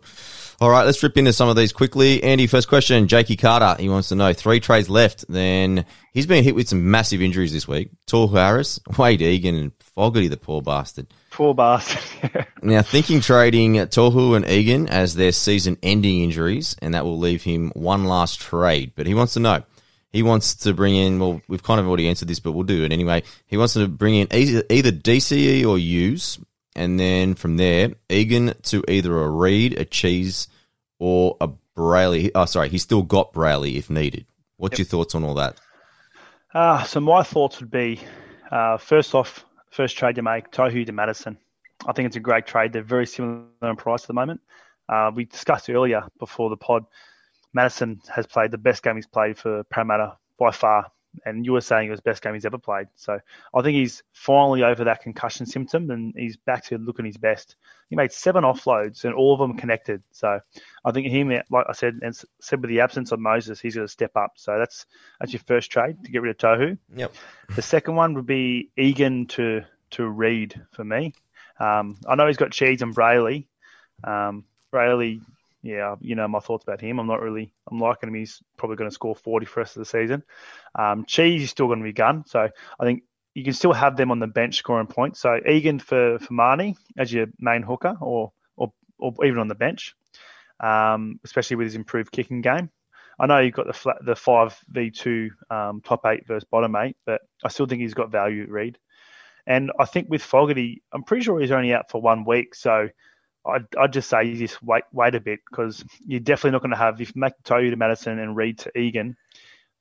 [0.60, 2.20] All right, let's rip into some of these quickly.
[2.24, 3.06] Andy, first question.
[3.06, 5.24] Jakey Carter, he wants to know three trades left.
[5.28, 7.90] Then he's been hit with some massive injuries this week.
[8.06, 11.06] Tohu Harris, Wade Egan, and Fogarty, the poor bastard.
[11.30, 12.46] Poor bastard.
[12.62, 17.44] Now, thinking trading Tohu and Egan as their season ending injuries, and that will leave
[17.44, 18.92] him one last trade.
[18.96, 19.62] But he wants to know.
[20.10, 22.84] He wants to bring in, well, we've kind of already answered this, but we'll do
[22.84, 23.22] it anyway.
[23.46, 26.38] He wants to bring in either, either DCE or use,
[26.74, 30.48] and then from there, Egan to either a Reed, a Cheese,
[30.98, 32.30] or a Brailey.
[32.34, 34.26] Oh, sorry, he's still got Brailey if needed.
[34.56, 35.60] What's your thoughts on all that?
[36.54, 38.00] Uh, so my thoughts would be,
[38.50, 41.36] uh, first off, first trade you make, Tohu to Matterson.
[41.86, 42.72] I think it's a great trade.
[42.72, 44.40] They're very similar in price at the moment.
[44.88, 46.86] Uh, we discussed earlier before the pod,
[47.52, 50.90] Matterson has played the best game he's played for Parramatta by far.
[51.24, 52.86] And you were saying it was the best game he's ever played.
[52.94, 53.18] So
[53.54, 57.56] I think he's finally over that concussion symptom and he's back to looking his best.
[57.88, 60.02] He made seven offloads and all of them connected.
[60.12, 60.38] So
[60.84, 63.86] I think him, like I said, and said with the absence of Moses, he's going
[63.86, 64.32] to step up.
[64.36, 64.86] So that's
[65.18, 66.78] that's your first trade to get rid of Tohu.
[66.94, 67.14] Yep.
[67.56, 71.14] The second one would be Egan to to Reed for me.
[71.58, 73.46] Um, I know he's got Cheese and Brailey.
[74.04, 75.20] Um, Brailey,
[75.62, 76.98] yeah, you know my thoughts about him.
[76.98, 78.14] I'm not really, I'm liking him.
[78.14, 80.22] He's probably going to score 40 for the rest of the season.
[80.78, 82.24] Um, Cheese is still going to be gun.
[82.26, 82.48] So
[82.78, 83.02] I think
[83.34, 85.20] you can still have them on the bench scoring points.
[85.20, 89.54] So Egan for, for Marnie as your main hooker or, or, or even on the
[89.54, 89.94] bench,
[90.60, 92.70] um, especially with his improved kicking game.
[93.20, 96.76] I know you've got the flat, the five v two um, top eight versus bottom
[96.76, 98.46] eight, but I still think he's got value.
[98.48, 98.78] Reed,
[99.44, 102.88] and I think with Fogarty, I'm pretty sure he's only out for one week, so
[103.48, 106.76] I'd, I'd just say just wait wait a bit because you're definitely not going to
[106.76, 109.16] have if Tohu to Matterson and Reed to Egan,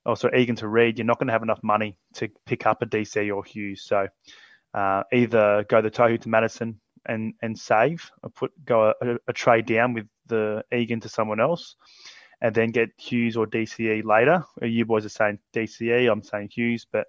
[0.06, 2.86] also Egan to Reed, you're not going to have enough money to pick up a
[2.86, 3.84] DC or Hughes.
[3.84, 4.08] So
[4.74, 9.34] uh, either go the Tohu to Matterson and and save, or put go a, a
[9.34, 11.76] trade down with the Egan to someone else
[12.42, 14.44] and then get Hughes or DCE later.
[14.62, 17.08] You boys are saying DCE, I'm saying Hughes, but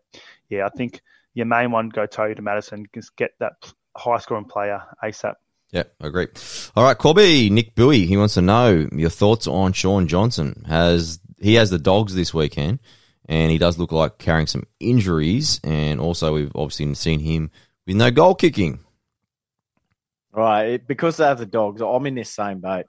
[0.49, 1.03] yeah, I think
[1.35, 3.53] your main one go Tohu to Matterson, just get that
[3.97, 5.35] high scoring player ASAP.
[5.71, 6.29] Yeah, I agree.
[6.75, 10.65] All right, Corby, Nick Bowie, he wants to know your thoughts on Shaun Johnson.
[10.67, 12.81] Has he has the dogs this weekend,
[13.29, 17.51] and he does look like carrying some injuries, and also we've obviously seen him
[17.87, 18.81] with no goal kicking.
[20.33, 22.87] Right, because they have the dogs, I'm in this same boat.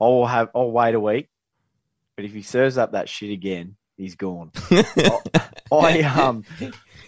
[0.00, 1.28] I'll have I'll wait a week
[2.16, 4.50] but if he serves up that shit again, he's gone.
[5.72, 6.44] I um,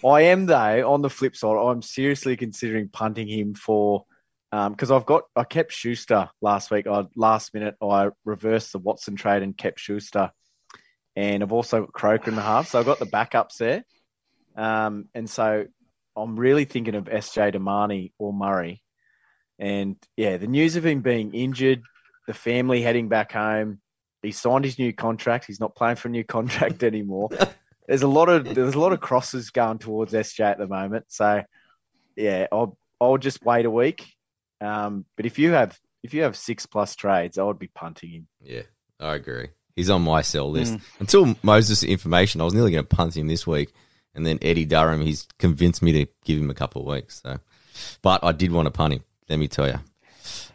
[0.05, 0.91] I am though.
[0.91, 4.05] On the flip side, I'm seriously considering punting him for
[4.51, 6.87] because I've got I kept Schuster last week.
[6.87, 10.31] I last minute I reversed the Watson trade and kept Schuster,
[11.15, 13.83] and I've also got Croker in the half, so I've got the backups there.
[14.55, 15.65] Um, and so
[16.15, 18.81] I'm really thinking of SJ Damani or Murray.
[19.57, 21.81] And yeah, the news of him being injured,
[22.27, 23.79] the family heading back home,
[24.21, 25.45] he signed his new contract.
[25.45, 27.29] He's not playing for a new contract anymore.
[27.87, 31.05] there's a lot of there's a lot of crosses going towards SJ at the moment.
[31.09, 31.43] So
[32.15, 34.05] yeah, I'll I'll just wait a week.
[34.61, 38.09] Um, but if you have if you have six plus trades, I would be punting
[38.09, 38.27] him.
[38.41, 38.63] Yeah,
[38.99, 39.49] I agree.
[39.75, 40.73] He's on my sell list.
[40.73, 40.81] Mm.
[40.99, 43.73] Until Moses information, I was nearly going to punt him this week.
[44.15, 47.21] And then Eddie Durham, he's convinced me to give him a couple of weeks.
[47.23, 47.39] So,
[48.01, 49.03] but I did want to punt him.
[49.29, 49.79] Let me tell you.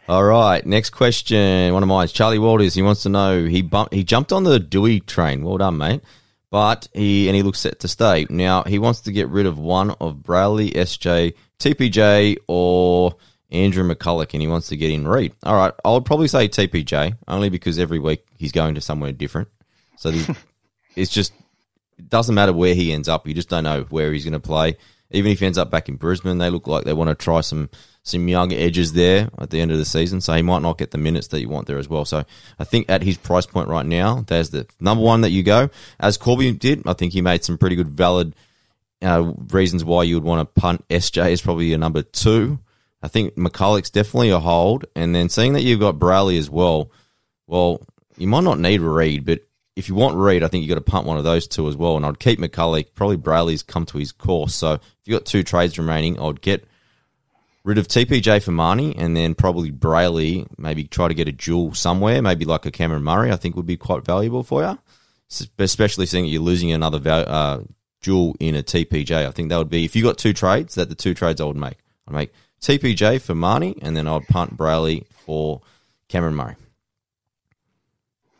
[0.07, 1.73] All right, next question.
[1.73, 2.75] One of mine, is Charlie Walters.
[2.75, 5.43] He wants to know he bumped, he jumped on the Doueihi train.
[5.43, 6.01] Well done, mate.
[6.51, 8.27] But he and he looks set to stay.
[8.29, 13.15] Now he wants to get rid of one of Brailey, SJ, TPJ, or
[13.51, 15.33] Andrew McCullough, and he wants to get in Reed.
[15.43, 19.11] All right, I would probably say TPJ only because every week he's going to somewhere
[19.11, 19.49] different.
[19.97, 20.11] So
[20.95, 21.33] it's just
[21.97, 23.27] it doesn't matter where he ends up.
[23.27, 24.77] You just don't know where he's going to play.
[25.11, 27.41] Even if he ends up back in Brisbane, they look like they want to try
[27.41, 27.69] some
[28.03, 30.21] some young edges there at the end of the season.
[30.21, 32.05] So he might not get the minutes that you want there as well.
[32.05, 32.23] So
[32.59, 35.69] I think at his price point right now, there's the number one that you go.
[35.99, 38.35] As Corby did, I think he made some pretty good valid
[39.01, 42.59] uh, reasons why you would want to punt SJ is probably your number two.
[43.05, 44.85] I think McCullough's definitely a hold.
[44.95, 46.89] And then seeing that you've got Brailey as well,
[47.45, 47.85] well,
[48.17, 49.41] you might not need Reed, but
[49.75, 51.75] if you want Reed, I think you've got to punt one of those two as
[51.77, 51.97] well.
[51.97, 52.87] And I'd keep McCullough.
[52.95, 54.55] Probably Brailey's come to his course.
[54.55, 56.67] So if you've got two trades remaining, I'd get
[57.63, 61.75] rid of TPJ for Marnie and then probably Brailey, Maybe try to get a jewel
[61.75, 62.23] somewhere.
[62.23, 63.31] Maybe like a Cameron Murray.
[63.31, 64.79] I think would be quite valuable for you,
[65.59, 67.59] especially seeing that you're losing another uh,
[68.01, 69.27] jewel in a TPJ.
[69.27, 70.73] I think that would be if you got two trades.
[70.73, 71.77] That the two trades I would make.
[72.07, 72.31] I'd make
[72.61, 75.61] TPJ for Marnie and then I'd punt Brailey for
[76.07, 76.55] Cameron Murray.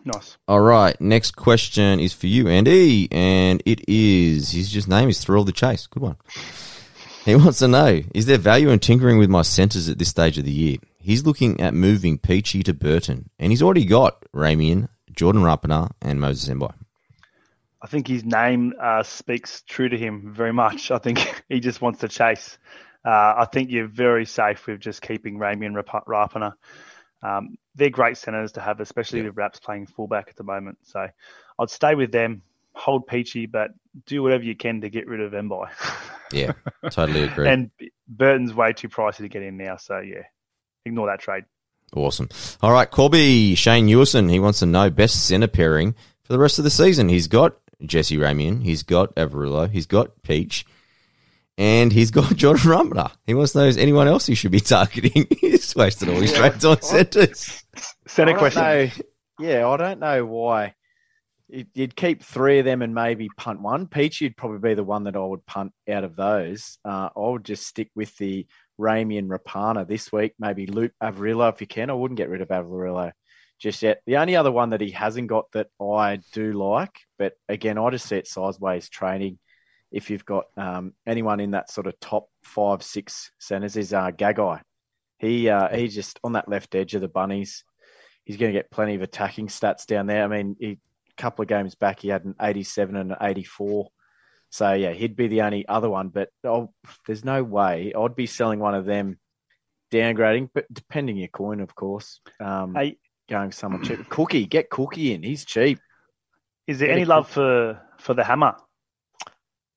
[0.05, 0.37] Nice.
[0.47, 0.99] All right.
[1.01, 5.51] Next question is for you, Andy, and it is his just name is Thrill the
[5.51, 5.87] Chase.
[5.87, 6.17] Good one.
[7.25, 10.37] He wants to know: Is there value in tinkering with my centres at this stage
[10.37, 10.77] of the year?
[10.99, 16.21] He's looking at moving Peachy to Burton, and he's already got Ramien, Jordan Rapana, and
[16.21, 16.73] Moses Mbye.
[17.81, 20.91] I think his name uh, speaks true to him very much.
[20.91, 22.59] I think he just wants to chase.
[23.05, 26.53] Uh, I think you're very safe with just keeping Ramien Rapana.
[27.21, 30.79] Um, they're great centres to have, especially with Raps playing fullback at the moment.
[30.83, 31.07] So
[31.59, 32.41] I'd stay with them,
[32.73, 33.71] hold Peachy, but
[34.05, 35.69] do whatever you can to get rid of Mbye.
[36.31, 36.53] yeah,
[36.89, 37.47] totally agree.
[37.47, 37.71] and
[38.07, 39.77] Burton's way too pricey to get in now.
[39.77, 40.23] So yeah,
[40.85, 41.45] ignore that trade.
[41.95, 42.29] Awesome.
[42.61, 45.93] All right, Corby, Shane Ewison, he wants to know best centre pairing
[46.23, 47.09] for the rest of the season.
[47.09, 50.65] He's got Jesse Ramien, he's got Averillo, he's got Peach,
[51.57, 53.11] and he's got Jordan Rapana.
[53.25, 55.27] He wants to know is anyone else he should be targeting.
[55.39, 57.63] he's wasted all his trades on centres.
[58.07, 58.61] Centre question.
[58.61, 58.89] Know,
[59.39, 60.73] yeah, I don't know why.
[61.47, 63.87] You'd keep three of them and maybe punt one.
[63.87, 66.79] Peach, you'd probably be the one that I would punt out of those.
[66.83, 68.47] Uh, I would just stick with the
[68.79, 70.33] Ramien Rapana this week.
[70.39, 71.91] Maybe loop Averillo if you can.
[71.91, 73.11] I wouldn't get rid of Averillo
[73.59, 74.01] just yet.
[74.07, 77.89] The only other one that he hasn't got that I do like, but again, I
[77.91, 79.37] just see it sideways training
[79.95, 84.11] if you've got um, anyone in that sort of top five, six centers, is uh,
[84.11, 84.59] Gagai.
[85.19, 87.63] He uh, he's just on that left edge of the bunnies.
[88.25, 90.25] He's going to get plenty of attacking stats down there.
[90.25, 90.71] I mean, he,
[91.17, 93.87] a couple of games back, he had an 87 and an 84.
[94.49, 96.09] So yeah, he'd be the only other one.
[96.09, 96.73] But oh,
[97.07, 99.17] there's no way I'd be selling one of them,
[99.93, 100.49] downgrading.
[100.53, 102.19] But depending your coin, of course.
[102.41, 102.97] Um, hey,
[103.29, 104.09] going someone cheap.
[104.09, 105.23] Cookie, get Cookie in.
[105.23, 105.79] He's cheap.
[106.67, 108.55] Is there get any love for for the hammer?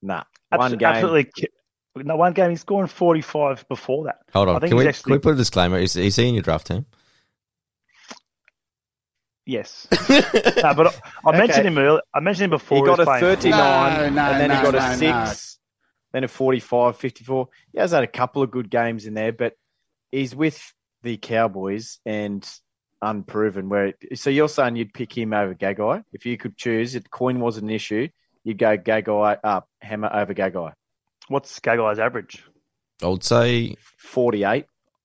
[0.03, 0.89] Nah, one game.
[0.89, 1.49] Absolutely.
[1.97, 2.51] No, one game.
[2.51, 4.19] He's scoring 45 before that.
[4.33, 4.61] Hold on.
[4.61, 5.03] Can we, actually...
[5.03, 5.79] can we put a disclaimer?
[5.79, 6.87] Is, is he in your draft team?
[9.49, 9.89] Yes.
[10.11, 12.03] no, but I, I mentioned him earlier.
[12.13, 12.79] I mentioned him before.
[12.79, 15.59] He got he a 39 no, no, and then no, he got a 6,
[16.13, 17.49] then a 45, 54.
[17.73, 19.55] He has had a couple of good games in there, but
[20.13, 20.73] he's with
[21.03, 22.47] the Cowboys and
[23.01, 23.71] unproven.
[23.71, 26.05] Where So you're saying you'd pick him over Gagai?
[26.13, 28.09] If you could choose, if coin was an issue,
[28.49, 30.73] you go Gagai up, Hammer over Gagai.
[31.29, 32.43] What's Gagai's average?
[33.03, 34.65] I would say 48.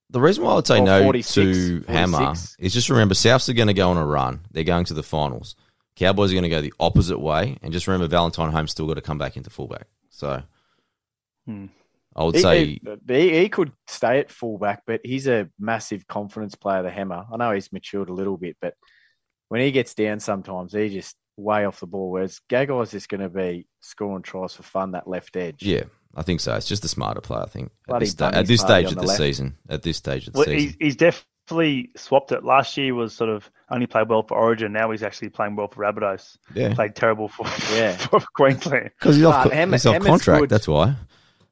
[0.09, 1.89] The reason why I would say no 46, to 46.
[1.89, 4.41] Hammer is just remember Souths are going to go on a run.
[4.51, 5.55] They're going to the finals.
[5.95, 8.95] Cowboys are going to go the opposite way, and just remember Valentine Holmes still got
[8.95, 9.87] to come back into fullback.
[10.09, 10.41] So
[11.45, 11.65] hmm.
[12.15, 16.55] I would he, say he, he, could stay at fullback, but he's a massive confidence
[16.55, 16.83] player.
[16.83, 17.25] The Hammer.
[17.31, 18.75] I know he's matured a little bit, but
[19.49, 22.11] when he gets down, sometimes he just way off the ball.
[22.11, 25.63] Whereas Gagai's just going to be scoring tries for fun that left edge.
[25.63, 25.83] Yeah,
[26.15, 26.55] I think so.
[26.55, 27.71] It's just a smarter play, I think.
[27.89, 29.17] At this, sta- at this stage of the the left.
[29.17, 29.57] season.
[29.69, 30.59] At this stage of the Well, season.
[30.59, 32.43] he's, he's definitely swapped it.
[32.43, 34.71] Last year was sort of only played well for Origin.
[34.73, 36.37] Now he's actually playing well for Rabbitohs.
[36.53, 36.73] Yeah.
[36.73, 37.95] Played terrible for, Yeah.
[37.97, 38.91] for Queensland.
[38.99, 40.49] Because he's, off, But Hammer- he's off contract, good.
[40.49, 40.95] that's why.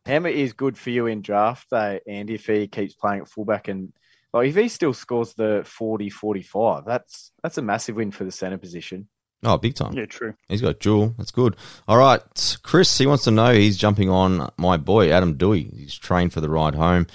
[0.05, 3.67] Hammer is good for you in draft day, Andy, if he keeps playing at fullback
[3.67, 3.93] and
[4.33, 8.31] like if he still scores the 40 45, that's that's a massive win for the
[8.31, 9.07] centre position.
[9.43, 9.93] Oh, big time.
[9.93, 10.35] Yeah, true.
[10.49, 11.15] He's got Jewel.
[11.17, 11.55] That's good.
[11.87, 12.21] All right.
[12.61, 15.75] Chris, he wants to know he's jumping on my boy, Adam Doueihi.
[15.79, 17.07] He's trained for the ride home,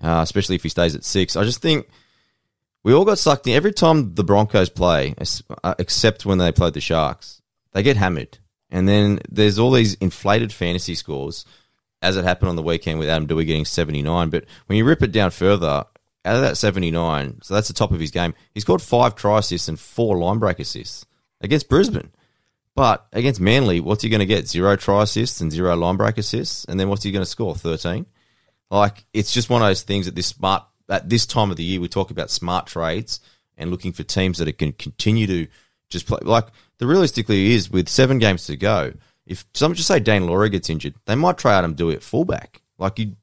[0.00, 1.34] uh, especially if he stays at six.
[1.34, 1.88] I just think
[2.84, 3.54] we all got sucked in.
[3.54, 5.14] Every time the Broncos play,
[5.64, 8.38] uh, except when they played the Sharks, they get hammered.
[8.70, 11.44] And then there's all these inflated fantasy scores,
[12.02, 14.30] as it happened on the weekend with Adam Doueihi getting 79.
[14.30, 15.84] But when you rip it down further,
[16.26, 19.40] out of that 79, so that's the top of his game, he's got five try
[19.40, 21.04] assists and four line break assists
[21.44, 22.10] against Brisbane.
[22.74, 24.48] But against Manly, what's he going to get?
[24.48, 27.54] Zero try assists and zero line break assists, and then what's he going to score?
[27.54, 28.06] Thirteen.
[28.70, 31.62] Like it's just one of those things at this smart at this time of the
[31.62, 33.20] year we talk about smart trades
[33.56, 35.46] and looking for teams that can continue to
[35.88, 36.18] just play.
[36.22, 38.92] Like the realistically is with seven games to go.
[39.26, 42.62] If someone just say Daine Laurie gets injured, they might try Adam Doueihi at fullback.
[42.76, 43.16] Like you,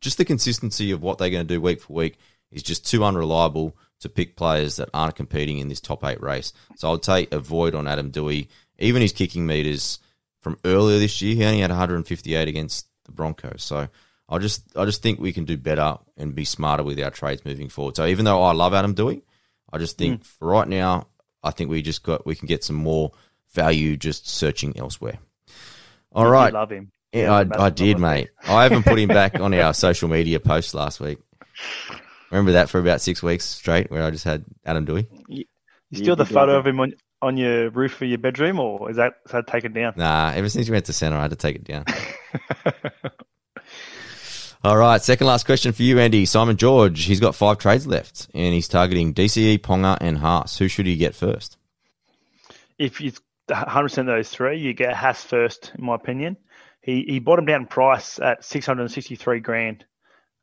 [0.00, 2.18] just the consistency of what they're going to do week for week
[2.50, 6.52] is just too unreliable to pick players that aren't competing in this top eight race.
[6.76, 8.48] So I'd take a void on Adam Doueihi.
[8.78, 9.98] Even his kicking meters
[10.40, 13.62] from earlier this year, he only had 158 against the Broncos.
[13.62, 13.88] So
[14.28, 17.44] I just I just think we can do better and be smarter with our trades
[17.44, 17.96] moving forward.
[17.96, 19.22] So even though I love Adam Doueihi,
[19.72, 20.26] I just think mm.
[20.26, 21.08] for right now,
[21.42, 23.12] I think we just got we can get some more
[23.52, 25.18] value just searching elsewhere.
[26.12, 26.52] All You right.
[26.52, 26.90] love him.
[27.12, 28.30] Yeah, I, I did, mate.
[28.42, 31.18] I haven't put him back on our social media post last week.
[32.32, 35.06] Remember that for about six weeks straight, where I just had Adam Doueihi.
[35.28, 35.44] You
[35.90, 38.96] You still the photo of him on, on your roof of your bedroom, or is
[38.96, 39.92] that, is that taken down?
[39.96, 41.84] Nah, ever since we went to centre, I had to take it down.
[44.64, 46.24] All right, second last question for you, Andy.
[46.24, 50.56] Simon George, he's got five trades left, and he's targeting DCE, Ponga, and Haas.
[50.58, 51.58] Who should he get first?
[52.82, 53.12] if you
[53.48, 56.36] 100% of those three, you get Haas first, in my opinion.
[56.80, 59.84] He he bottomed out in price at 663 grand,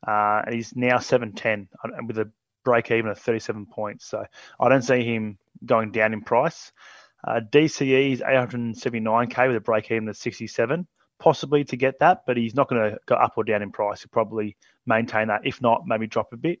[0.06, 2.30] uh, he's now 710 uh, with a
[2.64, 4.06] break even of 37 points.
[4.06, 4.24] So
[4.58, 6.72] I don't see him going down in price.
[7.26, 10.86] Uh, DCE is 879k with a break even of 67,
[11.18, 14.02] possibly to get that, but he's not going to go up or down in price.
[14.02, 15.42] He'll probably maintain that.
[15.44, 16.60] If not, maybe drop a bit.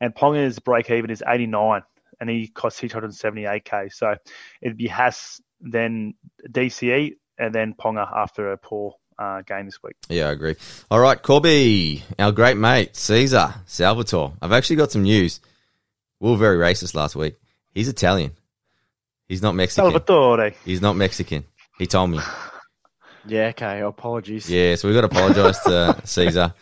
[0.00, 1.82] And Ponga's break even is 89,
[2.20, 3.92] and he costs 678k.
[3.92, 4.16] So
[4.60, 6.14] it'd be Haas, then
[6.48, 9.94] DCE, and then Ponga after a poor uh, game this week.
[10.08, 10.56] Yeah, I agree.
[10.90, 14.32] All right, Corby, our great mate, Caesar Salvatore.
[14.42, 15.40] I've actually got some news.
[16.20, 17.36] We were very racist last week.
[17.72, 18.32] He's Italian.
[19.28, 19.90] He's not Mexican.
[19.90, 20.52] Salvatore.
[20.64, 21.44] He's not Mexican.
[21.78, 22.18] He told me.
[23.24, 23.78] Yeah, okay.
[23.82, 24.50] Apologies.
[24.50, 26.54] Yeah, so we've got to apologise to Caesar.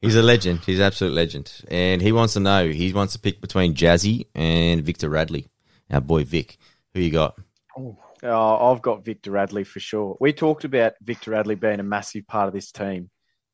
[0.00, 0.60] He's a legend.
[0.64, 1.52] He's an absolute legend.
[1.68, 5.46] And he wants to know, he wants to pick between Jazzy and Victor Radley.
[5.90, 6.56] Our boy Vic.
[6.94, 7.38] Who you got?
[7.78, 10.16] Oh, I've got Victor Radley for sure.
[10.20, 13.10] We talked about Victor Radley being a massive part of this team,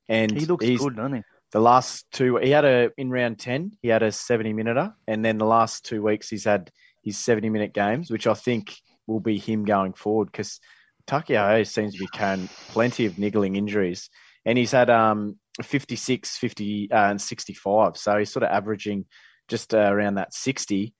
[0.08, 1.22] and He looks good, doesn't he?
[1.52, 5.24] The last two, he had a in round ten, he had a seventy minuter, and
[5.24, 6.70] then the last two weeks he's had
[7.02, 8.74] his seventy minute games, which I think
[9.06, 10.60] will be him going forward because
[11.06, 14.08] Takiao seems to be carrying plenty of niggling injuries,
[14.44, 19.04] and he's had um 56, 50, uh, and sixty five, so he's sort of averaging
[19.48, 20.94] just uh, around that sixty.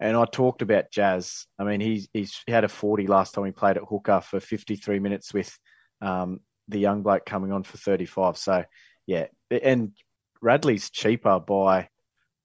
[0.00, 1.46] And I talked about Jazz.
[1.58, 4.40] I mean, he's, he's he had a forty last time he played at hooker for
[4.40, 5.56] fifty three minutes with
[6.00, 8.36] um, the young bloke coming on for thirty five.
[8.38, 8.64] So
[9.06, 9.92] yeah, and
[10.40, 11.88] Radley's cheaper by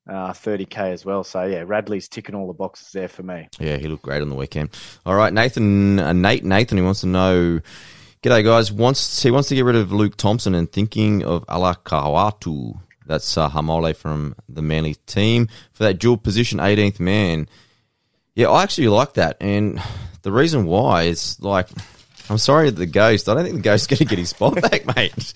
[0.10, 1.24] uh, 30k as well.
[1.24, 3.48] So yeah, Radley's ticking all the boxes there for me.
[3.60, 4.70] Yeah, he looked great on the weekend.
[5.06, 7.60] All right, Nathan, uh, Nate, Nathan, he wants to know.
[8.22, 8.72] G'day, guys.
[8.72, 12.80] Wants he wants to get rid of Luke Thompson and thinking of Olakau'atu.
[13.06, 17.48] That's uh, Haumole from the Manly team for that dual position 18th man.
[18.36, 19.82] Yeah, I actually like that, and
[20.24, 21.70] the reason why is like,
[22.30, 23.30] I'm sorry, the ghost.
[23.30, 25.34] I don't think the ghost's going to get his spot back, mate.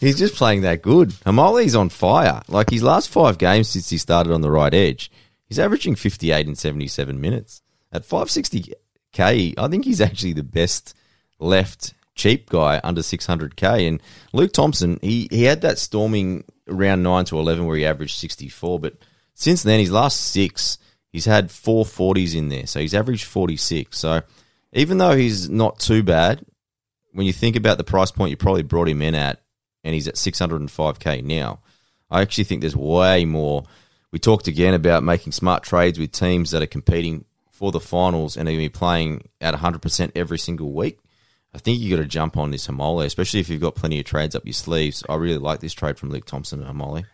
[0.00, 1.10] He's just playing that good.
[1.26, 2.42] Haumole's on fire.
[2.48, 5.10] Like his last five games since he started on the right edge,
[5.46, 7.62] he's averaging 58 and 77 minutes
[7.92, 8.74] at 560k.
[9.58, 10.94] I think he's actually the best
[11.38, 13.88] left cheap guy under 600k.
[13.88, 18.18] And Luke Thompson, he he had that storming around nine to 11 where he averaged
[18.18, 18.94] 64, but
[19.34, 20.78] since then his last six,
[21.10, 23.96] he's had four 40s in there, so he's averaged 46.
[23.96, 24.22] So
[24.72, 26.44] even though he's not too bad,
[27.12, 29.40] when you think about the price point you probably brought him in at,
[29.84, 31.60] and he's at 605k now,
[32.10, 33.64] I actually think there's way more.
[34.10, 38.36] We talked again about making smart trades with teams that are competing for the finals
[38.36, 40.98] and are going to be playing at 100% every single week,
[41.54, 44.06] I think you got to jump on this Haumole, especially if you've got plenty of
[44.06, 45.04] trades up your sleeves.
[45.08, 47.04] I really like this trade from Luke Thompson and Haumole.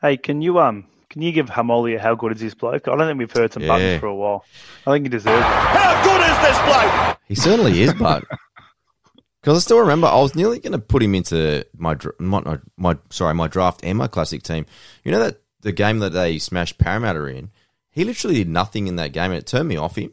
[0.00, 2.86] Hey, can you um can you give Haumole a how good is this bloke?
[2.86, 3.68] I don't think we've heard some Yeah.
[3.68, 4.44] buttons for a while.
[4.86, 5.42] I think he deserves it.
[5.44, 7.18] How good is this bloke?
[7.26, 8.22] He certainly is, but
[9.40, 12.58] because I still remember, I was nearly going to put him into my, my my
[12.76, 14.66] my sorry my draft and my classic team.
[15.04, 17.50] You know that the game that they smashed Parramatta in,
[17.90, 20.12] he literally did nothing in that game, and it turned me off him.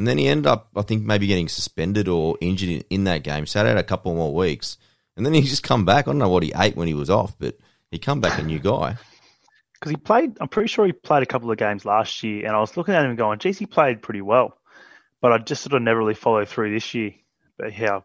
[0.00, 3.22] And then he ended up, I think, maybe getting suspended or injured in, in that
[3.22, 3.44] game.
[3.44, 4.78] Sat out a couple more weeks,
[5.14, 6.08] and then he just come back.
[6.08, 7.58] I don't know what he ate when he was off, but
[7.90, 8.96] he come back a new guy.
[9.74, 12.56] Because he played, I'm pretty sure he played a couple of games last year, and
[12.56, 14.56] I was looking at him and going, geez, he played pretty well.
[15.20, 17.12] But I just sort of never really followed through this year.
[17.58, 18.00] But yeah,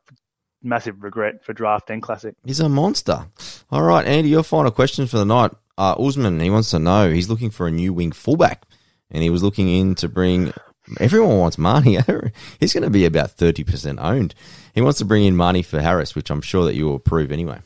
[0.61, 2.35] massive regret for draft and classic.
[2.43, 3.25] He's a monster.
[3.71, 5.51] All right, Andy, your final question for the night.
[5.77, 7.09] Uh, Usman, he wants to know.
[7.09, 8.65] He's looking for a new wing fullback,
[9.09, 10.51] and he was looking in to bring.
[10.99, 12.31] Everyone wants Marnie.
[12.59, 14.35] He's going to be about thirty percent owned.
[14.73, 17.31] He wants to bring in Marnie for Harris, which I'm sure that you will approve
[17.31, 17.61] anyway.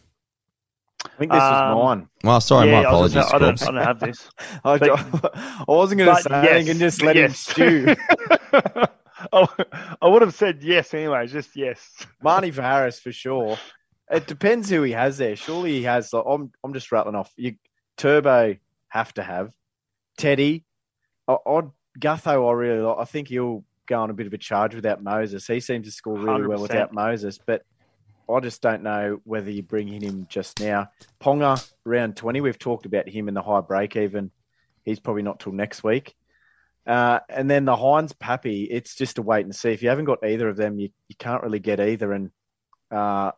[1.05, 2.09] I think this Um, was mine.
[2.23, 3.15] Well, sorry, yeah, my apologies.
[3.15, 4.29] gonna I, don't, I don't have this.
[4.65, 7.95] I, but- I wasn't going to say yes, anything and just let him stew.
[9.33, 9.47] oh,
[10.01, 12.05] I would have said yes anyway, just yes.
[12.23, 13.57] Marnie for Harris for sure.
[14.11, 15.35] It depends who he has there.
[15.35, 16.11] Surely he has.
[16.13, 17.31] Like, I'm I'm just rattling off.
[17.37, 17.55] You
[17.97, 18.55] Turbo
[18.89, 19.53] have to have
[20.17, 20.65] Teddy.
[21.27, 21.69] I, I'd
[21.99, 22.49] Gutho.
[22.49, 22.97] I really like.
[22.99, 25.45] I think he'll go on a bit of a charge without Moses.
[25.47, 26.61] He seems to score really well 100%.
[26.61, 27.63] without Moses, but
[28.29, 30.89] I just don't know whether you bring in him just now.
[31.21, 32.41] Ponga round twenty.
[32.41, 34.31] We've talked about him in the high break even.
[34.83, 36.13] He's probably not till next week.
[36.87, 39.69] Uh, and then the Hynes Pappy, it's just a wait and see.
[39.71, 42.11] If you haven't got either of them, you, you can't really get either.
[42.13, 42.31] And
[42.89, 43.31] uh,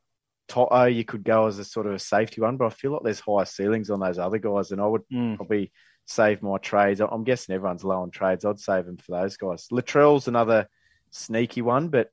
[0.47, 3.01] Toto, you could go as a sort of a safety one, but I feel like
[3.03, 5.35] there's higher ceilings on those other guys, and I would Mm.
[5.37, 5.71] probably
[6.05, 7.01] save my trades.
[7.01, 8.45] I'm guessing everyone's low on trades.
[8.45, 9.67] I'd save them for those guys.
[9.71, 10.67] Latrell's another
[11.11, 12.11] sneaky one, but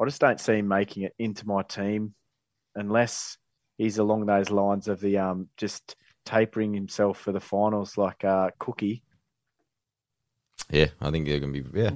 [0.00, 2.14] I just don't see him making it into my team
[2.74, 3.38] unless
[3.78, 8.50] he's along those lines of the um just tapering himself for the finals like uh,
[8.58, 9.02] Cookie.
[10.70, 11.80] Yeah, I think they're going to be.
[11.80, 11.90] Yeah.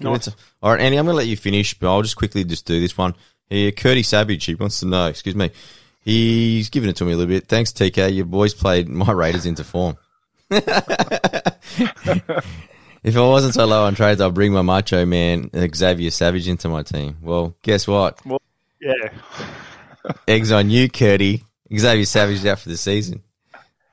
[0.00, 0.26] Nice.
[0.26, 0.34] Good.
[0.62, 2.80] All right, Andy, I'm going to let you finish, but I'll just quickly just do
[2.80, 3.14] this one.
[3.48, 5.50] Here, Curdy Savage, he wants to know, excuse me,
[6.00, 7.46] he's giving it to me a little bit.
[7.46, 8.14] Thanks, TK.
[8.14, 9.96] Your boys played my Raiders into form.
[13.02, 16.48] if I wasn't so low on trades, I'd bring my macho man, uh, Xavier Savage,
[16.48, 17.16] into my team.
[17.22, 18.20] Well, guess what?
[18.80, 18.92] Yeah.
[20.28, 21.44] Eggs on you, Curdy.
[21.76, 23.22] Xavier Savage is out for the season.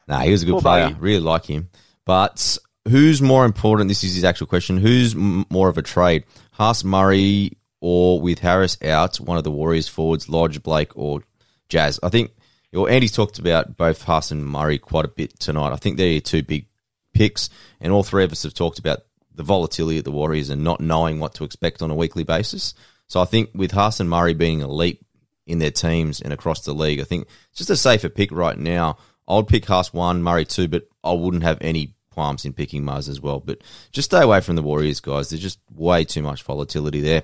[0.08, 0.90] Nah, he was a good player.
[0.90, 1.00] buggy.
[1.00, 1.70] Really like him.
[2.06, 2.58] But
[2.88, 3.88] who's more important?
[3.88, 4.78] This is his actual question.
[4.78, 6.26] Who's m- more of a trade?
[6.52, 11.24] Haas Murray or with Harris out, one of the Warriors forwards, Lodge, Blake, or
[11.70, 12.00] Jazz?
[12.04, 12.32] I think,
[12.74, 15.74] well, Andy's talked about both Haas and Murray quite a bit tonight.
[15.74, 16.68] I think they're your two big
[17.14, 17.50] picks,
[17.80, 19.00] and all three of us have talked about
[19.34, 22.74] the volatility at the Warriors and not knowing what to expect on a weekly basis.
[23.08, 25.02] So I think with Haas and Murray being elite
[25.46, 28.58] in their teams and across the league, I think it's just a safer pick right
[28.58, 28.98] now.
[29.28, 32.84] I would pick Haas one, Murray two, but I wouldn't have any qualms in picking
[32.84, 33.40] Mars as well.
[33.40, 33.62] But
[33.92, 35.30] just stay away from the Warriors, guys.
[35.30, 37.24] There's just way too much volatility there.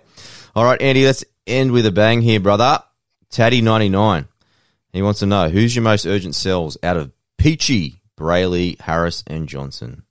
[0.56, 2.80] All right, Andy, let's end with a bang here, brother.
[3.32, 4.28] Taddy99.
[4.94, 9.48] He wants to know who's your most urgent sells out of Peachy, Brailey, Harris, and
[9.48, 10.04] Johnson.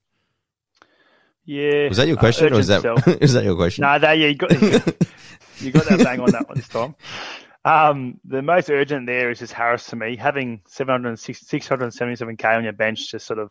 [1.45, 1.89] Yeah.
[1.89, 2.85] Was that your Uh, question, or is that
[3.21, 3.83] is that your question?
[3.83, 4.51] No, that yeah, you got
[5.61, 6.95] you got that bang on that one this time.
[7.65, 10.17] Um, the most urgent there is just Harris to me.
[10.17, 13.51] Having 706 677k on your bench, just sort of,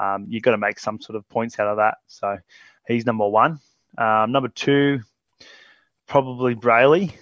[0.00, 1.98] um, you've got to make some sort of points out of that.
[2.06, 2.38] So
[2.86, 3.60] he's number one.
[3.98, 5.00] Um, number two,
[6.06, 7.12] probably Brailey,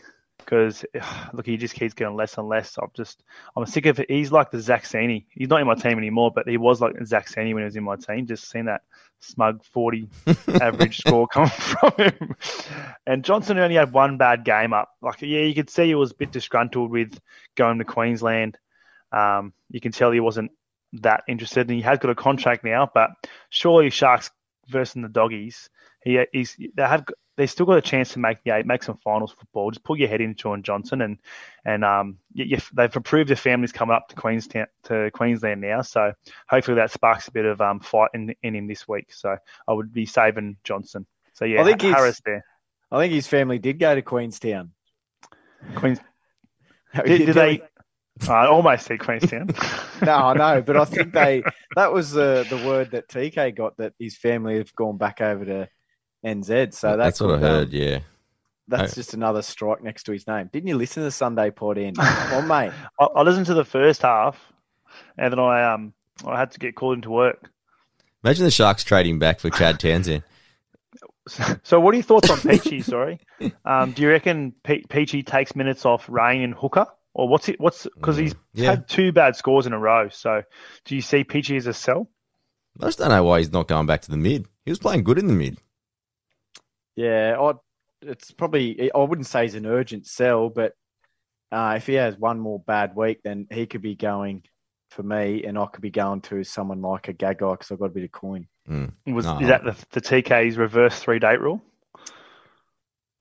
[0.45, 0.85] because
[1.33, 2.77] look, he just keeps getting less and less.
[2.79, 3.23] I'm just,
[3.57, 4.11] I'm sick of it.
[4.11, 5.27] He's like the Zach Sani.
[5.31, 7.77] He's not in my team anymore, but he was like Zach Sani when he was
[7.77, 8.27] in my team.
[8.27, 8.83] Just seen that
[9.21, 10.09] smug 40
[10.61, 12.37] average score coming from him.
[13.07, 14.91] And Johnson only had one bad game up.
[15.01, 17.19] Like, yeah, you could see he was a bit disgruntled with
[17.57, 18.59] going to Queensland.
[19.13, 20.51] Um, you can tell he wasn't
[20.95, 22.91] that interested, and he has got a contract now.
[22.93, 23.11] But
[23.51, 24.31] surely Sharks
[24.69, 25.71] versus the Doggies,
[26.03, 27.05] he he's they have
[27.37, 29.71] they still got a chance to make the eight, make some finals football.
[29.71, 31.19] Just put your head into Shaun Johnson, and
[31.65, 35.83] and um, you, you, they've approved their families coming up to Queenstown to Queensland now.
[35.83, 36.13] So
[36.49, 39.13] hopefully that sparks a bit of um fight in, in him this week.
[39.13, 41.07] So I would be saving Johnson.
[41.33, 42.45] So yeah, I think Harris there.
[42.91, 44.73] I think his family did go to Queenstown.
[45.75, 45.99] Queens.
[47.05, 47.61] Did, did they?
[48.29, 49.49] I almost said Queenstown.
[50.03, 51.43] no, I know, but I think they
[51.75, 55.45] that was the the word that TK got that his family have gone back over
[55.45, 55.69] to
[56.25, 56.75] NZ.
[56.75, 57.73] So that That's what I could, um, heard.
[57.73, 57.99] Yeah.
[58.67, 60.49] That's just another strike next to his name.
[60.51, 61.95] Didn't you listen to the Sunday Port in?
[61.97, 62.73] Come on, mate.
[62.99, 64.39] I, I listened to the first half,
[65.19, 65.93] and then I um
[66.25, 67.51] I had to get called into work.
[68.23, 70.23] Imagine the Sharks trading back for Chad Townsend.
[71.63, 72.81] So, what are your thoughts on Peachy?
[72.83, 73.19] Sorry,
[73.65, 77.59] um, do you reckon Pe- Peachy takes minutes off Rain and Hooker, or what's it?
[77.61, 78.71] What's because he's Yeah.
[78.71, 80.09] had two bad scores in a row.
[80.11, 80.43] So,
[80.85, 82.09] do you see Peachy as a sell?
[82.81, 84.47] I just don't know why he's not going back to the mid.
[84.65, 85.59] He was playing good in the mid.
[86.97, 87.53] Yeah, I,
[88.03, 88.91] it's probably.
[88.93, 90.73] I wouldn't say he's an urgent sell, but
[91.53, 94.43] uh, if he has one more bad week, then he could be going
[94.91, 97.87] for me, and I could be going to someone like a Gagai because I've got
[97.87, 98.47] a bit of coin.
[99.07, 99.39] Was No.
[99.41, 101.61] is that the, the TK's reverse three date rule?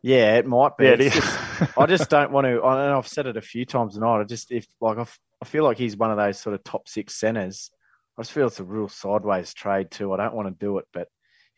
[0.02, 0.86] Yeah, it might be.
[0.86, 2.62] Yeah, It's just- I just don't want to.
[2.64, 4.20] I know I've said it a few times tonight.
[4.20, 6.64] I just if like I, f- I feel like he's one of those sort of
[6.64, 7.72] top six centers.
[8.18, 10.12] I just feel it's a real sideways trade too.
[10.14, 11.08] I don't want to do it, but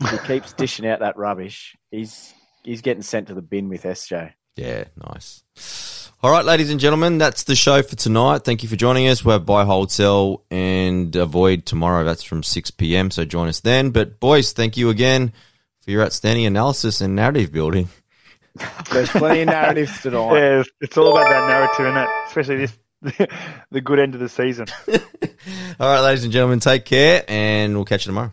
[0.01, 2.33] if he keeps dishing out that rubbish, he's
[2.63, 4.33] he's getting sent to the bin with SJ.
[4.55, 5.43] Yeah, nice.
[6.23, 8.43] All right, ladies and gentlemen, that's the show for tonight.
[8.45, 9.23] Thank you for joining us.
[9.23, 12.03] We'll have buy, hold, sell, and avoid tomorrow.
[12.03, 13.11] That's from 6 p.m.
[13.11, 13.91] So join us then.
[13.91, 15.33] But boys, thank you again
[15.81, 17.89] for your outstanding analysis and narrative building.
[18.91, 20.33] There's plenty of narratives tonight.
[20.33, 22.09] Yeah, it's- it's all about that narrative, isn't it?
[22.27, 22.57] Especially
[23.11, 23.27] this,
[23.71, 24.65] the good end of the season.
[25.79, 28.31] All right, ladies and gentlemen, take care, and we'll catch you tomorrow.